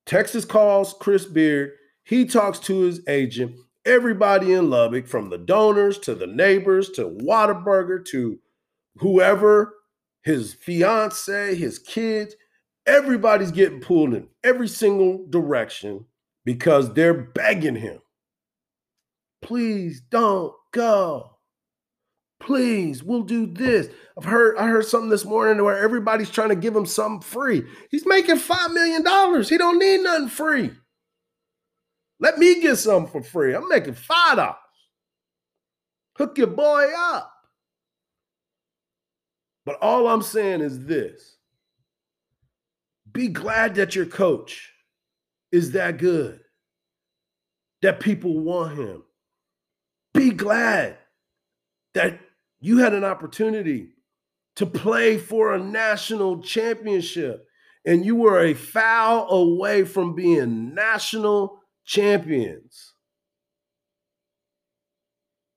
Texas 0.07 0.45
calls 0.45 0.95
Chris 1.01 1.25
Beard, 1.25 1.73
he 2.05 2.25
talks 2.25 2.59
to 2.61 2.81
his 2.81 3.01
agent, 3.09 3.57
everybody 3.85 4.53
in 4.53 4.71
Lubbock, 4.71 5.07
from 5.07 5.31
the 5.31 5.39
donors 5.39 5.99
to 6.01 6.15
the 6.15 6.27
neighbors 6.27 6.91
to 6.91 7.05
Whataburger 7.05 8.05
to 8.07 8.39
whoever, 8.97 9.75
his 10.23 10.55
fiance, 10.55 11.55
his 11.55 11.79
kids, 11.79 12.35
everybody's 12.87 13.51
getting 13.51 13.81
pulled 13.81 14.15
in 14.15 14.29
every 14.45 14.69
single 14.69 15.27
direction 15.29 16.05
because 16.45 16.93
they're 16.95 17.15
begging 17.15 17.77
him. 17.77 18.01
Please 19.43 20.01
don't 20.01 20.53
go. 20.73 21.36
Please, 22.47 23.03
we'll 23.03 23.25
do 23.25 23.45
this. 23.45 23.89
I've 24.17 24.25
heard 24.25 24.57
I 24.57 24.69
heard 24.69 24.87
something 24.87 25.11
this 25.11 25.25
morning 25.25 25.65
where 25.65 25.77
everybody's 25.77 26.31
trying 26.31 26.51
to 26.51 26.55
give 26.55 26.77
him 26.77 26.87
something 26.87 27.21
free. 27.21 27.65
He's 27.91 28.07
making 28.07 28.37
five 28.37 28.71
million 28.71 29.03
dollars. 29.03 29.49
He 29.49 29.59
don't 29.59 29.81
need 29.81 30.03
nothing 30.03 30.29
free. 30.29 30.71
Let 32.21 32.39
me 32.39 32.63
get 32.63 32.77
something 32.77 33.11
for 33.11 33.21
free. 33.21 33.53
I'm 33.53 33.69
making 33.69 33.95
five 33.95 34.37
dollars. 34.37 34.57
Hook 36.19 36.39
your 36.39 36.47
boy 36.47 36.87
up. 36.97 37.33
But 39.65 39.79
all 39.83 40.07
I'm 40.07 40.23
saying 40.23 40.61
is 40.61 40.87
this 40.87 41.39
be 43.11 43.27
glad 43.27 43.75
that 43.75 43.97
your 43.97 44.07
coach 44.07 44.73
is 45.51 45.73
that 45.73 45.99
good, 45.99 46.39
that 47.83 47.99
people 47.99 48.39
want 48.39 48.79
him. 48.79 49.03
Be 50.15 50.31
glad 50.31 50.97
that 51.95 52.21
you 52.67 52.79
had 52.79 52.95
an 52.95 53.05
opportunity 53.05 53.91
to 54.57 54.67
play 54.67 55.19
for 55.19 55.55
a 55.55 55.59
national 55.59 56.43
championship 56.43 57.47
and 57.85 58.05
you 58.05 58.17
were 58.17 58.41
a 58.41 58.55
foul 58.55 59.31
away 59.31 59.85
from 59.85 60.17
being 60.17 60.75
national 60.75 61.61
champions. 61.85 62.95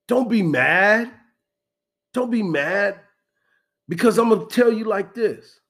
Don't 0.07 0.29
be 0.29 0.43
mad. 0.43 1.11
Don't 2.13 2.29
be 2.29 2.43
mad 2.43 2.99
because 3.87 4.19
I'm 4.19 4.29
going 4.29 4.47
to 4.47 4.55
tell 4.55 4.71
you 4.71 4.83
like 4.83 5.15
this 5.15 5.61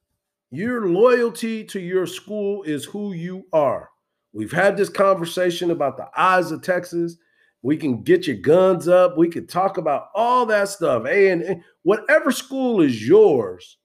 your 0.50 0.88
loyalty 0.88 1.64
to 1.64 1.80
your 1.80 2.06
school 2.06 2.64
is 2.64 2.84
who 2.84 3.14
you 3.14 3.46
are. 3.54 3.88
We've 4.34 4.52
had 4.52 4.76
this 4.76 4.90
conversation 4.90 5.70
about 5.70 5.96
the 5.96 6.08
eyes 6.14 6.50
of 6.50 6.60
Texas. 6.60 7.16
We 7.62 7.76
can 7.76 8.02
get 8.02 8.26
your 8.26 8.36
guns 8.36 8.88
up. 8.88 9.18
We 9.18 9.28
can 9.28 9.46
talk 9.46 9.76
about 9.76 10.08
all 10.14 10.46
that 10.46 10.68
stuff. 10.68 11.04
And, 11.06 11.42
and 11.42 11.62
whatever 11.82 12.32
school 12.32 12.80
is 12.80 13.06
yours, 13.06 13.76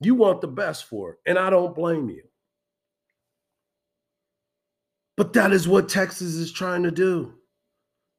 you 0.00 0.14
want 0.14 0.40
the 0.40 0.48
best 0.48 0.84
for 0.84 1.12
it. 1.12 1.18
And 1.26 1.38
I 1.38 1.50
don't 1.50 1.74
blame 1.74 2.10
you. 2.10 2.22
But 5.16 5.32
that 5.32 5.52
is 5.52 5.66
what 5.66 5.88
Texas 5.88 6.34
is 6.34 6.52
trying 6.52 6.82
to 6.82 6.90
do. 6.90 7.32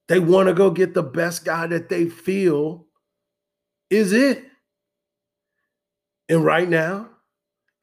They 0.08 0.20
want 0.20 0.48
to 0.48 0.54
go 0.54 0.72
get 0.72 0.94
the 0.94 1.04
best 1.04 1.46
guy 1.46 1.68
that 1.68 1.90
they 1.90 2.06
feel 2.06 2.88
is 3.90 4.14
it. 4.14 4.44
And 6.30 6.44
right 6.44 6.68
now, 6.68 7.10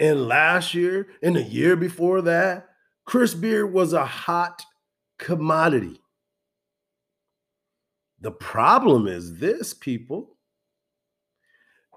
and 0.00 0.26
last 0.26 0.74
year, 0.74 1.08
and 1.22 1.36
the 1.36 1.42
year 1.42 1.76
before 1.76 2.22
that, 2.22 2.68
Chris 3.06 3.34
Beard 3.34 3.72
was 3.72 3.92
a 3.92 4.04
hot 4.04 4.62
commodity. 5.18 6.00
The 8.24 8.30
problem 8.30 9.06
is 9.06 9.36
this, 9.36 9.74
people. 9.74 10.38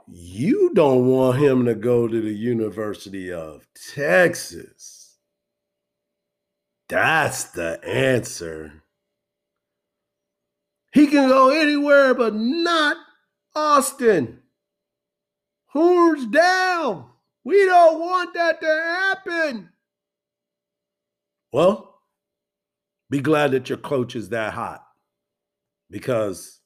You 0.10 0.74
don't 0.74 1.08
want 1.08 1.40
him 1.40 1.64
to 1.68 1.74
go 1.74 2.06
to 2.06 2.20
the 2.22 2.34
University 2.34 3.32
of 3.32 3.66
Texas. 3.96 5.20
That's 6.90 7.46
the 7.46 7.80
answer. 7.82 8.84
He 10.92 11.08
can 11.08 11.30
go 11.30 11.50
anywhere 11.50 12.14
but 12.14 12.36
not 12.36 12.98
Austin. 13.56 14.42
Horns 15.68 16.26
down. 16.26 17.06
We 17.46 17.64
don't 17.64 18.02
want 18.02 18.34
that 18.34 18.60
to 18.60 18.68
happen. 18.68 19.70
Well, 21.54 22.02
be 23.10 23.22
glad 23.22 23.52
that 23.52 23.70
your 23.70 23.78
coach 23.78 24.14
is 24.14 24.28
that 24.30 24.52
hot 24.52 24.87
because 25.90 26.60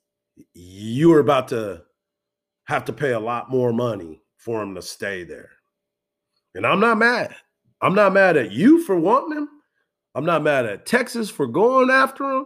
you 0.54 1.14
are 1.14 1.20
about 1.20 1.48
to 1.50 1.84
have 2.66 2.86
to 2.86 2.94
pay 2.94 3.12
a 3.12 3.20
lot 3.20 3.50
more 3.50 3.74
money 3.74 4.22
for 4.38 4.62
him 4.62 4.76
to 4.76 4.82
stay 4.82 5.24
there. 5.24 5.50
And 6.56 6.66
I'm 6.66 6.80
not 6.80 6.98
mad. 6.98 7.36
I'm 7.82 7.96
not 7.96 8.14
mad 8.14 8.38
at 8.38 8.52
you 8.52 8.84
for 8.84 8.96
wanting 8.96 9.38
him. 9.38 9.50
I'm 10.16 10.26
not 10.26 10.44
mad 10.44 10.66
at 10.66 10.86
Texas 10.86 11.30
for 11.30 11.48
going 11.48 11.90
after 11.90 12.24
him. 12.24 12.46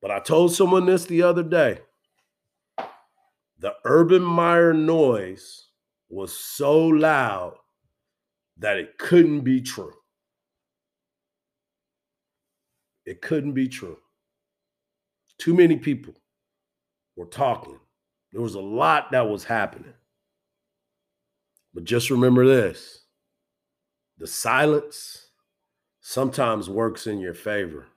But 0.00 0.10
I 0.10 0.18
told 0.18 0.52
someone 0.52 0.86
this 0.86 1.04
the 1.04 1.22
other 1.22 1.42
day. 1.42 1.78
The 3.58 3.74
Urban 3.84 4.22
Meyer 4.22 4.72
noise 4.72 5.68
was 6.08 6.36
so 6.36 6.78
loud 6.78 7.54
that 8.58 8.76
it 8.76 8.98
couldn't 8.98 9.40
be 9.40 9.60
true. 9.60 9.92
It 13.06 13.22
couldn't 13.22 13.52
be 13.52 13.68
true. 13.68 13.98
Too 15.42 15.54
many 15.54 15.74
people 15.74 16.14
were 17.16 17.26
talking. 17.26 17.80
There 18.30 18.40
was 18.40 18.54
a 18.54 18.60
lot 18.60 19.10
that 19.10 19.28
was 19.28 19.42
happening. 19.42 19.92
But 21.74 21.82
just 21.82 22.10
remember 22.10 22.46
this 22.46 23.06
the 24.18 24.28
silence 24.28 25.30
sometimes 26.00 26.70
works 26.70 27.08
in 27.08 27.18
your 27.18 27.34
favor, 27.34 27.88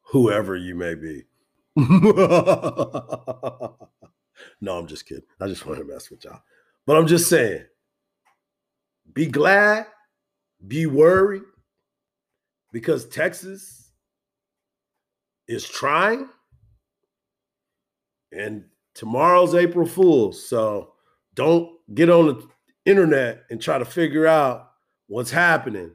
whoever 0.00 0.56
you 0.56 0.74
may 0.74 0.94
be. 0.94 1.24
no, 1.76 3.76
I'm 4.62 4.86
just 4.86 5.06
kidding. 5.06 5.24
I 5.42 5.46
just 5.46 5.66
want 5.66 5.78
to 5.80 5.84
mess 5.84 6.08
with 6.08 6.24
y'all. 6.24 6.40
But 6.86 6.96
I'm 6.96 7.06
just 7.06 7.28
saying 7.28 7.66
be 9.12 9.26
glad, 9.26 9.88
be 10.66 10.86
worried, 10.86 11.42
because 12.72 13.06
Texas 13.10 13.85
is 15.48 15.68
trying. 15.68 16.28
And 18.32 18.64
tomorrow's 18.94 19.54
April 19.54 19.86
Fool's. 19.86 20.46
So 20.46 20.92
don't 21.34 21.70
get 21.94 22.10
on 22.10 22.26
the 22.26 22.48
internet 22.84 23.44
and 23.50 23.60
try 23.60 23.78
to 23.78 23.84
figure 23.84 24.26
out 24.26 24.70
what's 25.06 25.30
happening. 25.30 25.92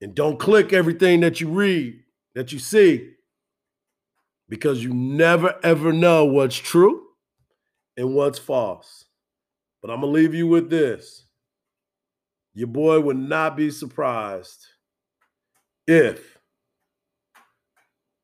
And 0.00 0.14
don't 0.14 0.38
click 0.38 0.72
everything 0.72 1.20
that 1.20 1.40
you 1.40 1.48
read, 1.48 2.00
that 2.34 2.52
you 2.52 2.58
see, 2.58 3.14
because 4.48 4.82
you 4.84 4.92
never 4.92 5.58
ever 5.62 5.92
know 5.92 6.26
what's 6.26 6.56
true 6.56 7.02
and 7.96 8.14
what's 8.14 8.38
false. 8.38 9.06
But 9.80 9.90
I'm 9.90 10.00
going 10.00 10.12
to 10.12 10.20
leave 10.20 10.34
you 10.34 10.46
with 10.46 10.68
this. 10.68 11.26
Your 12.54 12.68
boy 12.68 13.00
would 13.00 13.16
not 13.16 13.56
be 13.56 13.70
surprised 13.70 14.66
if 15.86 16.33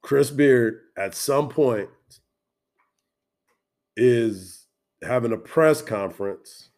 Chris 0.02 0.30
Beard 0.30 0.80
at 0.96 1.14
some 1.14 1.48
point 1.48 1.88
is 3.96 4.66
having 5.02 5.32
a 5.32 5.36
press 5.36 5.82
conference 5.82 6.70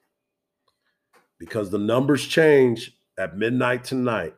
because 1.39 1.71
the 1.71 1.79
numbers 1.79 2.27
change 2.27 2.93
at 3.19 3.37
midnight 3.37 3.85
tonight. 3.85 4.35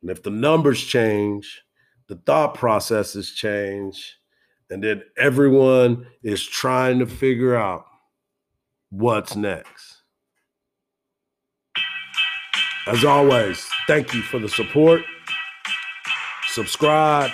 And 0.00 0.10
if 0.10 0.22
the 0.22 0.30
numbers 0.30 0.82
change, 0.82 1.62
the 2.08 2.16
thought 2.16 2.54
processes 2.54 3.32
change, 3.32 4.18
and 4.70 4.82
then 4.82 5.02
everyone 5.16 6.06
is 6.22 6.44
trying 6.44 6.98
to 6.98 7.06
figure 7.06 7.54
out 7.56 7.86
what's 8.90 9.36
next. 9.36 10.02
As 12.86 13.04
always, 13.04 13.64
thank 13.86 14.12
you 14.12 14.22
for 14.22 14.40
the 14.40 14.48
support. 14.48 15.02
Subscribe. 16.52 17.30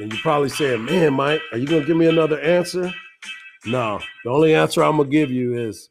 And 0.00 0.12
you're 0.12 0.20
probably 0.20 0.48
saying, 0.48 0.84
man, 0.84 1.14
Mike, 1.14 1.40
are 1.52 1.58
you 1.58 1.66
going 1.66 1.82
to 1.82 1.86
give 1.86 1.96
me 1.96 2.08
another 2.08 2.40
answer? 2.40 2.92
No. 3.64 4.00
The 4.24 4.30
only 4.30 4.54
answer 4.54 4.82
I'm 4.82 4.96
going 4.96 5.08
to 5.08 5.16
give 5.16 5.30
you 5.30 5.56
is 5.56 5.88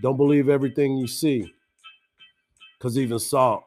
don't 0.00 0.16
believe 0.16 0.48
everything 0.48 0.96
you 0.96 1.06
see. 1.06 1.52
Because 2.78 2.98
even 2.98 3.18
salt 3.18 3.64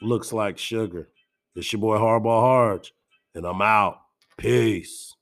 looks 0.00 0.32
like 0.32 0.56
sugar. 0.58 1.08
It's 1.54 1.70
your 1.72 1.80
boy 1.80 1.98
Hardball 1.98 2.40
Hardge, 2.40 2.92
and 3.34 3.44
I'm 3.44 3.60
out. 3.60 4.00
Peace. 4.36 5.14